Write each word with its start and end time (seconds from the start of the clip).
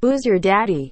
Who's 0.00 0.24
your 0.24 0.38
daddy? 0.38 0.90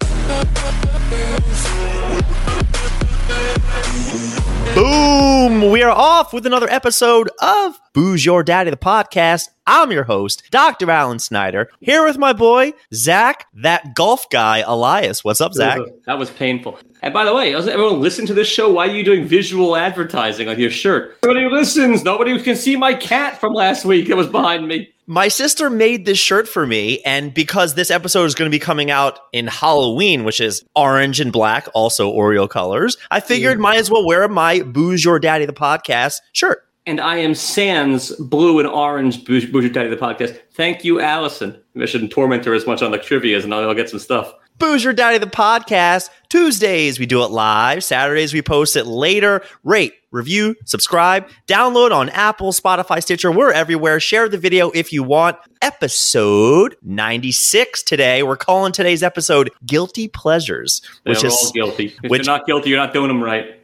Boom! 4.74 5.70
We 5.70 5.84
are 5.84 5.92
off 5.92 6.32
with 6.32 6.44
another 6.44 6.68
episode 6.68 7.30
of 7.40 7.78
Booze 7.94 8.26
Your 8.26 8.42
Daddy, 8.42 8.70
the 8.70 8.76
podcast. 8.76 9.50
I'm 9.64 9.92
your 9.92 10.02
host, 10.02 10.42
Dr. 10.50 10.90
Alan 10.90 11.20
Snyder, 11.20 11.70
here 11.78 12.04
with 12.04 12.18
my 12.18 12.32
boy, 12.32 12.72
Zach, 12.92 13.46
that 13.54 13.94
golf 13.94 14.28
guy, 14.28 14.64
Elias. 14.66 15.22
What's 15.22 15.40
up, 15.40 15.54
Zach? 15.54 15.78
That 16.06 16.18
was 16.18 16.30
painful. 16.30 16.76
And 17.00 17.14
by 17.14 17.24
the 17.24 17.32
way, 17.32 17.52
doesn't 17.52 17.72
everyone 17.72 18.00
listen 18.00 18.26
to 18.26 18.34
this 18.34 18.48
show? 18.48 18.72
Why 18.72 18.88
are 18.88 18.90
you 18.90 19.04
doing 19.04 19.24
visual 19.24 19.76
advertising 19.76 20.48
on 20.48 20.58
your 20.58 20.70
shirt? 20.70 21.16
Nobody 21.22 21.48
listens. 21.48 22.02
Nobody 22.02 22.42
can 22.42 22.56
see 22.56 22.74
my 22.74 22.92
cat 22.92 23.38
from 23.38 23.54
last 23.54 23.84
week 23.84 24.08
that 24.08 24.16
was 24.16 24.26
behind 24.26 24.66
me. 24.66 24.92
My 25.08 25.28
sister 25.28 25.70
made 25.70 26.04
this 26.04 26.18
shirt 26.18 26.48
for 26.48 26.66
me, 26.66 27.00
and 27.02 27.32
because 27.32 27.74
this 27.74 27.92
episode 27.92 28.24
is 28.24 28.34
going 28.34 28.50
to 28.50 28.54
be 28.54 28.58
coming 28.58 28.90
out 28.90 29.20
in 29.32 29.46
Halloween, 29.46 30.24
which 30.24 30.40
is 30.40 30.64
orange 30.74 31.20
and 31.20 31.32
black, 31.32 31.68
also 31.74 32.12
Oreo 32.12 32.50
colors, 32.50 32.96
I 33.12 33.20
figured 33.20 33.60
might 33.60 33.78
as 33.78 33.88
well 33.88 34.04
wear 34.04 34.26
my 34.26 34.62
Booze 34.62 35.04
Your 35.04 35.20
Daddy, 35.20 35.46
the 35.46 35.52
podcast 35.52 36.16
shirt. 36.32 36.66
And 36.86 37.00
I 37.00 37.18
am 37.18 37.36
Sans 37.36 38.10
Blue 38.16 38.58
and 38.58 38.66
Orange 38.66 39.24
Bougie 39.24 39.46
Bougie 39.46 39.68
Daddy 39.68 39.90
the 39.90 39.96
podcast. 39.96 40.40
Thank 40.54 40.84
you, 40.84 41.00
Allison. 41.00 41.56
I 41.80 41.86
shouldn't 41.86 42.10
torment 42.10 42.44
her 42.44 42.54
as 42.54 42.66
much 42.66 42.82
on 42.82 42.90
the 42.90 42.98
trivias, 42.98 43.44
and 43.44 43.54
I'll 43.54 43.74
get 43.74 43.88
some 43.88 44.00
stuff. 44.00 44.34
Booze 44.58 44.82
Your 44.84 44.94
Daddy, 44.94 45.18
the 45.18 45.26
podcast. 45.26 46.08
Tuesdays, 46.30 46.98
we 46.98 47.04
do 47.04 47.22
it 47.22 47.30
live. 47.30 47.84
Saturdays, 47.84 48.32
we 48.32 48.40
post 48.40 48.74
it 48.74 48.86
later. 48.86 49.42
Rate, 49.64 49.92
review, 50.10 50.56
subscribe, 50.64 51.28
download 51.46 51.92
on 51.92 52.08
Apple, 52.08 52.52
Spotify, 52.52 53.02
Stitcher. 53.02 53.30
We're 53.30 53.52
everywhere. 53.52 54.00
Share 54.00 54.28
the 54.30 54.38
video 54.38 54.70
if 54.70 54.94
you 54.94 55.02
want. 55.02 55.36
Episode 55.60 56.74
96 56.82 57.82
today. 57.82 58.22
We're 58.22 58.36
calling 58.36 58.72
today's 58.72 59.02
episode 59.02 59.50
Guilty 59.66 60.08
Pleasures, 60.08 60.80
which 61.04 61.20
They're 61.20 61.28
is 61.28 61.34
all 61.34 61.52
guilty. 61.52 61.94
If 62.02 62.10
which- 62.10 62.26
you're 62.26 62.34
not 62.34 62.46
guilty, 62.46 62.70
you're 62.70 62.78
not 62.78 62.94
doing 62.94 63.08
them 63.08 63.22
right. 63.22 63.60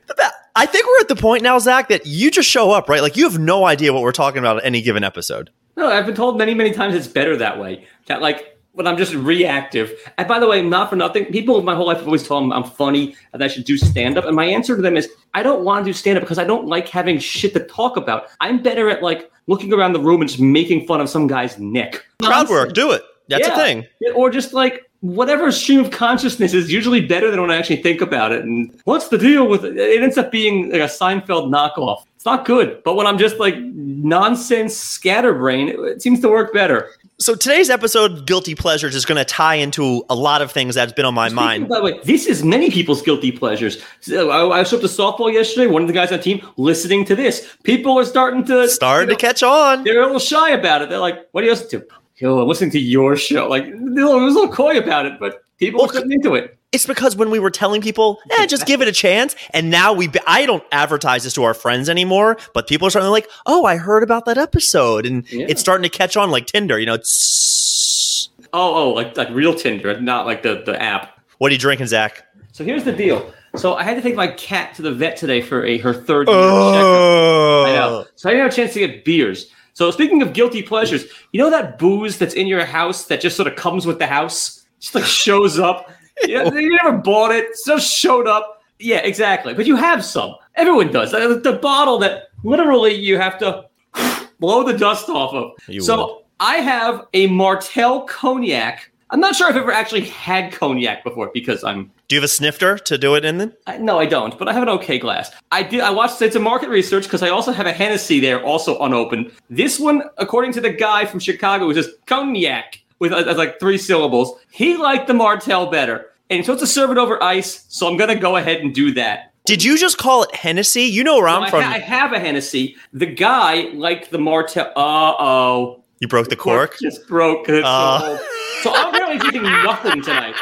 I 0.54 0.66
think 0.66 0.86
we're 0.86 1.00
at 1.00 1.08
the 1.08 1.16
point 1.16 1.42
now, 1.42 1.58
Zach, 1.58 1.88
that 1.88 2.04
you 2.04 2.30
just 2.30 2.46
show 2.50 2.70
up, 2.72 2.90
right? 2.90 3.00
Like 3.00 3.16
you 3.16 3.24
have 3.24 3.38
no 3.38 3.64
idea 3.64 3.94
what 3.94 4.02
we're 4.02 4.12
talking 4.12 4.38
about 4.40 4.58
at 4.58 4.66
any 4.66 4.82
given 4.82 5.02
episode. 5.02 5.48
No, 5.74 5.88
I've 5.88 6.04
been 6.04 6.14
told 6.14 6.36
many, 6.36 6.52
many 6.52 6.72
times 6.72 6.94
it's 6.94 7.06
better 7.08 7.34
that 7.38 7.58
way. 7.58 7.86
That 8.06 8.20
like 8.20 8.51
when 8.72 8.86
I'm 8.86 8.96
just 8.96 9.14
reactive. 9.14 9.92
And 10.18 10.26
by 10.26 10.38
the 10.38 10.48
way, 10.48 10.62
not 10.62 10.90
for 10.90 10.96
nothing, 10.96 11.26
people 11.26 11.62
my 11.62 11.74
whole 11.74 11.86
life 11.86 11.98
have 11.98 12.06
always 12.06 12.26
told 12.26 12.48
me 12.48 12.54
I'm 12.54 12.64
funny 12.64 13.14
and 13.32 13.40
that 13.40 13.44
I 13.46 13.48
should 13.48 13.64
do 13.64 13.76
stand 13.76 14.18
up. 14.18 14.24
And 14.24 14.34
my 14.34 14.44
answer 14.44 14.74
to 14.76 14.82
them 14.82 14.96
is 14.96 15.10
I 15.34 15.42
don't 15.42 15.64
want 15.64 15.84
to 15.84 15.90
do 15.90 15.92
stand 15.92 16.16
up 16.18 16.22
because 16.22 16.38
I 16.38 16.44
don't 16.44 16.66
like 16.66 16.88
having 16.88 17.18
shit 17.18 17.52
to 17.54 17.60
talk 17.60 17.96
about. 17.96 18.28
I'm 18.40 18.62
better 18.62 18.88
at 18.88 19.02
like 19.02 19.30
looking 19.46 19.72
around 19.72 19.92
the 19.92 20.00
room 20.00 20.20
and 20.20 20.28
just 20.30 20.40
making 20.40 20.86
fun 20.86 21.00
of 21.00 21.08
some 21.08 21.26
guy's 21.26 21.58
neck. 21.58 22.04
Crowd 22.22 22.48
work, 22.48 22.72
do 22.72 22.92
it. 22.92 23.02
That's 23.28 23.46
Yeah. 23.46 23.54
a 23.54 23.56
thing. 23.56 23.86
Or 24.14 24.30
just 24.30 24.52
like 24.52 24.84
whatever 25.00 25.50
stream 25.50 25.80
of 25.80 25.90
consciousness 25.90 26.54
is 26.54 26.72
usually 26.72 27.00
better 27.00 27.30
than 27.30 27.40
when 27.40 27.50
I 27.50 27.56
actually 27.56 27.82
think 27.82 28.00
about 28.00 28.30
it. 28.32 28.44
And 28.44 28.72
what's 28.84 29.08
the 29.08 29.18
deal 29.18 29.48
with 29.48 29.64
it? 29.64 29.76
It 29.76 30.02
ends 30.02 30.16
up 30.16 30.30
being 30.30 30.70
like 30.70 30.80
a 30.80 30.84
Seinfeld 30.84 31.50
knockoff. 31.52 32.04
It's 32.14 32.24
not 32.24 32.44
good. 32.44 32.82
But 32.84 32.94
when 32.94 33.06
I'm 33.06 33.18
just 33.18 33.38
like 33.38 33.56
nonsense 33.58 34.76
scatterbrain, 34.76 35.68
it, 35.68 35.78
it 35.80 36.02
seems 36.02 36.20
to 36.20 36.28
work 36.28 36.52
better. 36.52 36.90
So 37.22 37.36
today's 37.36 37.70
episode, 37.70 38.26
Guilty 38.26 38.56
Pleasures, 38.56 38.96
is 38.96 39.04
going 39.04 39.16
to 39.16 39.24
tie 39.24 39.54
into 39.54 40.04
a 40.10 40.14
lot 40.16 40.42
of 40.42 40.50
things 40.50 40.74
that's 40.74 40.92
been 40.92 41.04
on 41.04 41.14
my 41.14 41.28
Speaking, 41.28 41.36
mind. 41.36 41.68
By 41.68 41.76
the 41.76 41.84
way, 41.84 42.00
this 42.02 42.26
is 42.26 42.42
many 42.42 42.68
people's 42.68 43.00
guilty 43.00 43.30
pleasures. 43.30 43.80
So, 44.00 44.30
I, 44.30 44.58
I 44.58 44.62
showed 44.64 44.78
up 44.78 44.80
to 44.82 44.88
softball 44.88 45.32
yesterday. 45.32 45.68
One 45.68 45.82
of 45.82 45.88
the 45.88 45.94
guys 45.94 46.10
on 46.10 46.18
the 46.18 46.24
team 46.24 46.44
listening 46.56 47.04
to 47.04 47.14
this. 47.14 47.56
People 47.62 47.96
are 47.96 48.04
starting 48.04 48.44
to 48.46 48.68
Starting 48.68 49.10
you 49.10 49.14
to 49.14 49.20
catch 49.20 49.44
on. 49.44 49.84
They're 49.84 50.00
a 50.02 50.06
little 50.06 50.18
shy 50.18 50.50
about 50.50 50.82
it. 50.82 50.88
They're 50.88 50.98
like, 50.98 51.28
"What 51.30 51.42
do 51.42 51.46
you 51.46 51.52
listen 51.52 51.68
to?" 51.70 51.86
Yo, 52.16 52.40
I'm 52.40 52.48
listening 52.48 52.72
to 52.72 52.80
your 52.80 53.14
show. 53.14 53.48
Like, 53.48 53.66
they're 53.66 53.76
a 53.76 53.78
little, 53.78 54.18
it 54.18 54.24
was 54.24 54.34
a 54.34 54.40
little 54.40 54.54
coy 54.54 54.78
about 54.78 55.06
it, 55.06 55.20
but 55.20 55.44
people 55.58 55.78
Well, 55.78 55.90
are 55.90 55.92
getting 55.92 56.10
into 56.10 56.34
it. 56.34 56.58
It's 56.72 56.86
because 56.86 57.14
when 57.16 57.30
we 57.30 57.38
were 57.38 57.50
telling 57.50 57.82
people, 57.82 58.18
eh, 58.38 58.46
just 58.46 58.64
give 58.66 58.80
it 58.80 58.88
a 58.88 58.92
chance, 58.92 59.36
and 59.50 59.70
now 59.70 59.92
we, 59.92 60.08
I 60.26 60.46
don't 60.46 60.64
advertise 60.72 61.24
this 61.24 61.34
to 61.34 61.42
our 61.44 61.52
friends 61.52 61.90
anymore, 61.90 62.38
but 62.54 62.66
people 62.66 62.86
are 62.86 62.90
starting 62.90 63.08
to 63.08 63.10
like, 63.12 63.28
oh, 63.44 63.66
I 63.66 63.76
heard 63.76 64.02
about 64.02 64.24
that 64.24 64.38
episode, 64.38 65.04
and 65.04 65.30
Yeah. 65.30 65.46
it's 65.50 65.60
starting 65.60 65.82
to 65.82 65.90
catch 65.90 66.16
on 66.16 66.30
like 66.30 66.46
Tinder. 66.46 66.78
You 66.78 66.86
know, 66.86 66.94
it's, 66.94 68.30
Oh, 68.54 68.74
oh, 68.74 68.90
like 68.90 69.16
like 69.16 69.28
real 69.30 69.54
Tinder, 69.54 70.00
not 70.00 70.26
like 70.26 70.42
the 70.42 70.62
the 70.64 70.80
app. 70.80 71.18
what 71.38 71.50
are 71.50 71.54
you 71.54 71.58
drinking, 71.58 71.86
Zach? 71.88 72.26
So 72.52 72.64
here's 72.64 72.84
the 72.84 72.92
deal. 72.92 73.32
So 73.56 73.74
I 73.74 73.82
had 73.82 73.96
to 73.96 74.02
take 74.02 74.14
my 74.14 74.28
cat 74.28 74.74
to 74.76 74.82
the 74.82 74.92
vet 74.92 75.16
today 75.18 75.40
for 75.42 75.64
a 75.66 75.76
her 75.78 75.92
third 75.92 76.26
year 76.28 76.36
checkup. 76.36 76.46
Oh, 76.46 77.64
I 77.66 77.72
know. 77.74 78.06
So 78.16 78.28
I 78.28 78.32
didn't 78.32 78.44
have 78.44 78.52
a 78.52 78.56
chance 78.56 78.72
to 78.74 78.78
get 78.80 79.04
beers. 79.04 79.50
So 79.74 79.90
speaking 79.90 80.20
of 80.22 80.32
guilty 80.34 80.62
pleasures, 80.62 81.04
you 81.32 81.38
know 81.42 81.48
that 81.50 81.78
booze 81.78 82.16
that's 82.18 82.34
in 82.34 82.46
your 82.46 82.64
house 82.64 83.04
that 83.06 83.20
just 83.22 83.36
sort 83.36 83.46
of 83.48 83.56
comes 83.56 83.86
with 83.86 83.98
the 83.98 84.06
house, 84.06 84.62
just 84.80 84.94
like 84.94 85.04
shows 85.04 85.58
up. 85.58 85.90
Yeah, 86.26 86.52
you 86.52 86.78
never 86.82 86.98
bought 86.98 87.32
it, 87.32 87.44
it 87.44 87.56
just 87.66 87.92
showed 87.92 88.26
up. 88.26 88.62
Yeah, 88.78 88.98
exactly. 88.98 89.54
But 89.54 89.66
you 89.66 89.76
have 89.76 90.04
some. 90.04 90.34
Everyone 90.56 90.92
does. 90.92 91.12
The, 91.12 91.40
the 91.42 91.54
bottle 91.54 91.98
that 91.98 92.28
literally 92.44 92.94
you 92.94 93.18
have 93.18 93.38
to 93.38 93.64
blow 94.40 94.62
the 94.62 94.76
dust 94.76 95.08
off 95.08 95.32
of. 95.32 95.52
You 95.68 95.80
so 95.80 95.96
would. 95.96 96.24
I 96.40 96.56
have 96.56 97.06
a 97.14 97.28
Martell 97.28 98.02
cognac. 98.02 98.90
I'm 99.10 99.20
not 99.20 99.36
sure 99.36 99.46
I've 99.46 99.56
ever 99.56 99.72
actually 99.72 100.06
had 100.06 100.52
cognac 100.52 101.04
before 101.04 101.30
because 101.34 101.62
I'm 101.62 101.90
Do 102.08 102.16
you 102.16 102.20
have 102.20 102.24
a 102.24 102.28
snifter 102.28 102.78
to 102.78 102.96
do 102.96 103.14
it 103.14 103.24
in 103.24 103.38
then? 103.38 103.52
I, 103.66 103.76
no, 103.76 103.98
I 103.98 104.06
don't, 104.06 104.38
but 104.38 104.48
I 104.48 104.54
have 104.54 104.62
an 104.62 104.70
okay 104.70 104.98
glass. 104.98 105.30
I 105.50 105.62
did. 105.62 105.80
I 105.80 105.90
watched 105.90 106.20
it's 106.22 106.34
a 106.34 106.40
market 106.40 106.70
research 106.70 107.04
because 107.04 107.22
I 107.22 107.28
also 107.28 107.52
have 107.52 107.66
a 107.66 107.72
Hennessy 107.72 108.20
there, 108.20 108.42
also 108.42 108.78
unopened. 108.80 109.30
This 109.50 109.78
one, 109.78 110.02
according 110.16 110.52
to 110.54 110.60
the 110.60 110.70
guy 110.70 111.04
from 111.04 111.20
Chicago, 111.20 111.66
was 111.66 111.76
just 111.76 111.90
cognac 112.06 112.81
with 113.02 113.12
uh, 113.12 113.34
like 113.36 113.58
three 113.58 113.76
syllables. 113.78 114.38
He 114.50 114.76
liked 114.76 115.08
the 115.08 115.14
Martell 115.14 115.66
better, 115.70 116.06
and 116.30 116.36
he's 116.38 116.46
supposed 116.46 116.60
to 116.60 116.66
serve 116.68 116.90
it 116.90 116.98
over 116.98 117.22
ice. 117.22 117.64
So 117.68 117.88
I'm 117.88 117.96
gonna 117.96 118.14
go 118.18 118.36
ahead 118.36 118.60
and 118.60 118.72
do 118.72 118.94
that. 118.94 119.32
Did 119.44 119.64
you 119.64 119.76
just 119.76 119.98
call 119.98 120.22
it 120.22 120.32
Hennessy? 120.34 120.82
You 120.84 121.02
know 121.02 121.16
where 121.16 121.26
I'm 121.28 121.42
I, 121.42 121.50
from. 121.50 121.62
ha- 121.62 121.72
I 121.72 121.78
have 121.78 122.12
a 122.12 122.20
Hennessy. 122.20 122.76
The 122.92 123.06
guy 123.06 123.70
liked 123.74 124.10
the 124.12 124.18
Martell. 124.18 124.68
Uh 124.76 125.14
oh, 125.18 125.84
you 125.98 126.06
broke 126.06 126.28
the 126.28 126.36
cork. 126.36 126.78
just 126.80 127.06
broke 127.08 127.48
it. 127.48 127.62
so 127.64 127.68
Uh. 127.68 128.18
So 128.62 128.72
I'm 128.72 128.92
really 128.94 129.18
drinking 129.18 129.42
nothing 129.64 130.00
tonight. 130.02 130.36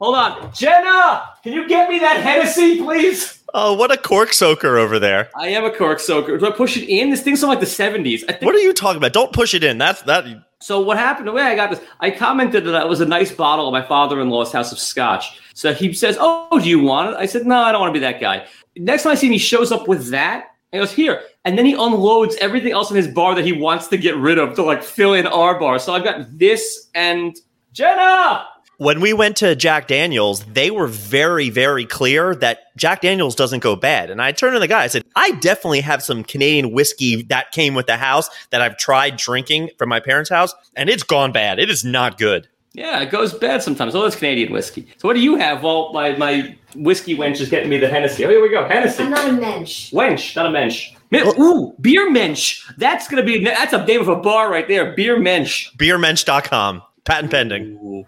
Hold 0.00 0.14
on, 0.14 0.52
Jenna, 0.54 1.22
can 1.42 1.52
you 1.52 1.66
get 1.68 1.88
me 1.88 1.98
that 2.00 2.20
Hennessy, 2.20 2.78
please? 2.78 3.42
Oh, 3.54 3.72
what 3.72 3.90
a 3.90 3.96
cork 3.96 4.34
soaker 4.34 4.76
over 4.76 4.98
there. 4.98 5.30
I 5.34 5.48
am 5.48 5.64
a 5.64 5.70
cork 5.74 6.00
soaker. 6.00 6.36
Do 6.36 6.46
I 6.46 6.50
push 6.50 6.76
it 6.76 6.86
in? 6.86 7.08
This 7.10 7.22
thing's 7.22 7.40
from 7.40 7.48
like 7.48 7.60
the 7.60 7.66
70s. 7.66 8.22
I 8.28 8.32
think 8.32 8.42
What 8.42 8.54
are 8.54 8.58
you 8.58 8.74
talking 8.74 8.98
about? 8.98 9.14
Don't 9.14 9.32
push 9.32 9.54
it 9.54 9.64
in. 9.64 9.78
That's 9.78 10.02
that. 10.02 10.26
So. 10.60 10.80
What 10.80 10.96
happened? 10.98 11.28
The 11.28 11.32
way 11.32 11.42
I 11.42 11.54
got 11.54 11.70
this, 11.70 11.80
I 12.00 12.10
commented 12.10 12.64
that 12.64 12.82
it 12.82 12.88
was 12.88 13.00
a 13.00 13.06
nice 13.06 13.32
bottle 13.32 13.66
of 13.68 13.72
my 13.72 13.82
father-in-law's 13.82 14.52
house 14.52 14.72
of 14.72 14.78
scotch. 14.78 15.40
So 15.54 15.72
he 15.72 15.92
says, 15.92 16.16
"Oh, 16.20 16.58
do 16.58 16.68
you 16.68 16.80
want 16.80 17.10
it?" 17.10 17.16
I 17.16 17.26
said, 17.26 17.46
"No, 17.46 17.56
I 17.56 17.72
don't 17.72 17.80
want 17.80 17.94
to 17.94 18.00
be 18.00 18.04
that 18.04 18.20
guy." 18.20 18.46
Next 18.76 19.04
time 19.04 19.12
I 19.12 19.14
see 19.14 19.26
him, 19.26 19.32
he 19.32 19.38
shows 19.38 19.72
up 19.72 19.88
with 19.88 20.10
that. 20.10 20.52
And 20.72 20.80
he 20.80 20.86
goes 20.86 20.94
here, 20.94 21.22
and 21.44 21.56
then 21.56 21.64
he 21.64 21.74
unloads 21.74 22.36
everything 22.40 22.72
else 22.72 22.90
in 22.90 22.96
his 22.96 23.08
bar 23.08 23.34
that 23.36 23.44
he 23.44 23.52
wants 23.52 23.86
to 23.88 23.96
get 23.96 24.16
rid 24.16 24.38
of 24.38 24.54
to 24.54 24.62
like 24.62 24.82
fill 24.82 25.14
in 25.14 25.26
our 25.26 25.58
bar. 25.58 25.78
So 25.78 25.94
I've 25.94 26.04
got 26.04 26.26
this 26.36 26.90
and 26.94 27.36
Jenna. 27.72 28.46
When 28.78 29.00
we 29.00 29.12
went 29.12 29.36
to 29.38 29.56
Jack 29.56 29.88
Daniels, 29.88 30.44
they 30.44 30.70
were 30.70 30.86
very, 30.86 31.50
very 31.50 31.84
clear 31.84 32.34
that 32.36 32.76
Jack 32.76 33.00
Daniels 33.00 33.34
doesn't 33.34 33.60
go 33.60 33.76
bad. 33.76 34.10
And 34.10 34.20
I 34.20 34.32
turned 34.32 34.54
to 34.54 34.60
the 34.60 34.68
guy, 34.68 34.84
I 34.84 34.86
said, 34.86 35.04
I 35.14 35.32
definitely 35.32 35.80
have 35.80 36.02
some 36.02 36.24
Canadian 36.24 36.72
whiskey 36.72 37.22
that 37.24 37.52
came 37.52 37.74
with 37.74 37.86
the 37.86 37.96
house 37.96 38.28
that 38.50 38.60
I've 38.60 38.76
tried 38.76 39.16
drinking 39.16 39.70
from 39.78 39.88
my 39.88 40.00
parents' 40.00 40.30
house, 40.30 40.54
and 40.74 40.88
it's 40.88 41.02
gone 41.02 41.32
bad. 41.32 41.58
It 41.58 41.70
is 41.70 41.84
not 41.84 42.18
good. 42.18 42.48
Yeah, 42.72 43.00
it 43.00 43.10
goes 43.10 43.32
bad 43.32 43.62
sometimes. 43.62 43.94
Oh, 43.94 44.02
that's 44.02 44.16
Canadian 44.16 44.52
whiskey. 44.52 44.86
So 44.98 45.08
what 45.08 45.14
do 45.14 45.20
you 45.20 45.36
have? 45.36 45.62
Well, 45.62 45.94
my 45.94 46.14
my 46.18 46.54
whiskey 46.74 47.16
wench 47.16 47.40
is 47.40 47.48
getting 47.48 47.70
me 47.70 47.78
the 47.78 47.88
Hennessy. 47.88 48.22
Oh, 48.26 48.28
here 48.28 48.42
we 48.42 48.50
go, 48.50 48.68
Hennessy. 48.68 49.02
I'm 49.02 49.10
not 49.10 49.26
a 49.26 49.32
mensch. 49.32 49.94
Wench, 49.94 50.36
not 50.36 50.44
a 50.44 50.50
mensch. 50.50 50.92
Ooh, 51.14 51.74
beer 51.80 52.10
mensch. 52.10 52.68
That's 52.76 53.08
gonna 53.08 53.22
be 53.22 53.42
that's 53.42 53.72
a 53.72 53.82
name 53.86 54.02
of 54.02 54.08
a 54.08 54.16
bar 54.16 54.50
right 54.50 54.68
there. 54.68 54.94
Beer 54.94 55.18
mensch. 55.18 55.70
Beermensch.com. 55.78 56.82
Patent 57.06 57.30
pending. 57.30 57.78
All 57.78 58.04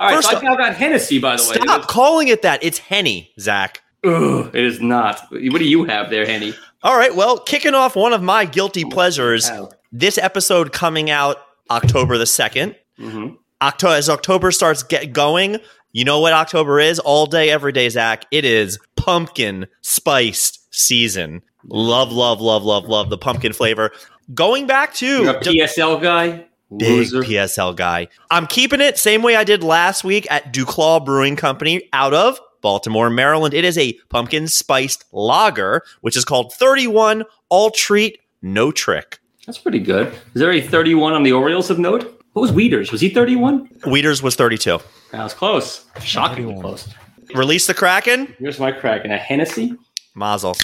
right, 0.00 0.14
First 0.14 0.30
so 0.30 0.38
I 0.38 0.40
now 0.42 0.56
got 0.56 0.74
Hennessy 0.74 1.18
by 1.18 1.36
the 1.36 1.42
way. 1.42 1.56
Stop 1.62 1.86
calling 1.88 2.28
it 2.28 2.42
that. 2.42 2.62
It's 2.64 2.78
Henny, 2.78 3.30
Zach. 3.38 3.82
Ugh, 4.04 4.50
it 4.54 4.64
is 4.64 4.80
not. 4.80 5.20
What 5.30 5.58
do 5.58 5.64
you 5.64 5.84
have 5.84 6.10
there, 6.10 6.26
Henny? 6.26 6.54
All 6.82 6.96
right, 6.96 7.14
well, 7.14 7.38
kicking 7.38 7.74
off 7.74 7.94
one 7.96 8.12
of 8.12 8.22
my 8.22 8.44
guilty 8.44 8.84
pleasures, 8.84 9.50
Wow. 9.50 9.70
this 9.92 10.18
episode 10.18 10.72
coming 10.72 11.10
out 11.10 11.36
October 11.70 12.16
the 12.18 12.26
2nd. 12.26 12.74
Mhm. 13.00 13.36
October 13.60 13.94
as 13.94 14.08
October 14.08 14.52
starts 14.52 14.82
get 14.82 15.12
going, 15.12 15.58
you 15.92 16.04
know 16.04 16.20
what 16.20 16.32
October 16.32 16.78
is? 16.78 16.98
All 16.98 17.26
day, 17.26 17.50
every 17.50 17.72
day, 17.72 17.88
Zach. 17.88 18.24
It 18.30 18.44
is 18.44 18.78
pumpkin 18.96 19.66
spiced 19.82 20.60
season. 20.74 21.42
Love, 21.68 22.12
love, 22.12 22.40
love, 22.40 22.62
love, 22.62 22.84
love 22.86 23.10
the 23.10 23.18
pumpkin 23.18 23.52
flavor. 23.52 23.90
Going 24.34 24.66
back 24.66 24.94
to 24.94 25.06
You're 25.06 25.36
a 25.36 25.40
PSL 25.40 26.00
guy. 26.00 26.44
Big 26.74 27.08
PSL 27.08 27.76
guy. 27.76 28.08
I'm 28.30 28.46
keeping 28.46 28.80
it 28.80 28.98
same 28.98 29.22
way 29.22 29.36
I 29.36 29.44
did 29.44 29.62
last 29.62 30.02
week 30.02 30.26
at 30.30 30.52
Duclaw 30.52 31.04
Brewing 31.04 31.36
Company 31.36 31.88
out 31.92 32.12
of 32.12 32.40
Baltimore, 32.60 33.08
Maryland. 33.08 33.54
It 33.54 33.64
is 33.64 33.78
a 33.78 33.92
pumpkin 34.08 34.48
spiced 34.48 35.04
lager, 35.12 35.82
which 36.00 36.16
is 36.16 36.24
called 36.24 36.52
31 36.54 37.24
All 37.48 37.70
Treat 37.70 38.18
No 38.42 38.72
Trick. 38.72 39.20
That's 39.46 39.58
pretty 39.58 39.78
good. 39.78 40.08
Is 40.08 40.40
there 40.40 40.50
a 40.50 40.60
31 40.60 41.12
on 41.12 41.22
the 41.22 41.32
Orioles 41.32 41.70
of 41.70 41.78
note? 41.78 42.20
What 42.32 42.42
was 42.42 42.52
Wieters? 42.52 42.90
Was 42.90 43.00
he 43.00 43.10
31? 43.10 43.68
Wieters 43.82 44.22
was 44.22 44.34
32. 44.34 44.80
That 45.12 45.22
was 45.22 45.34
close. 45.34 45.84
Shockingly 46.02 46.60
close. 46.60 46.88
Release 47.34 47.68
the 47.68 47.74
Kraken. 47.74 48.34
Here's 48.38 48.58
my 48.58 48.72
Kraken. 48.72 49.12
A 49.12 49.16
Hennessy. 49.16 49.74
Mazel. 50.14 50.56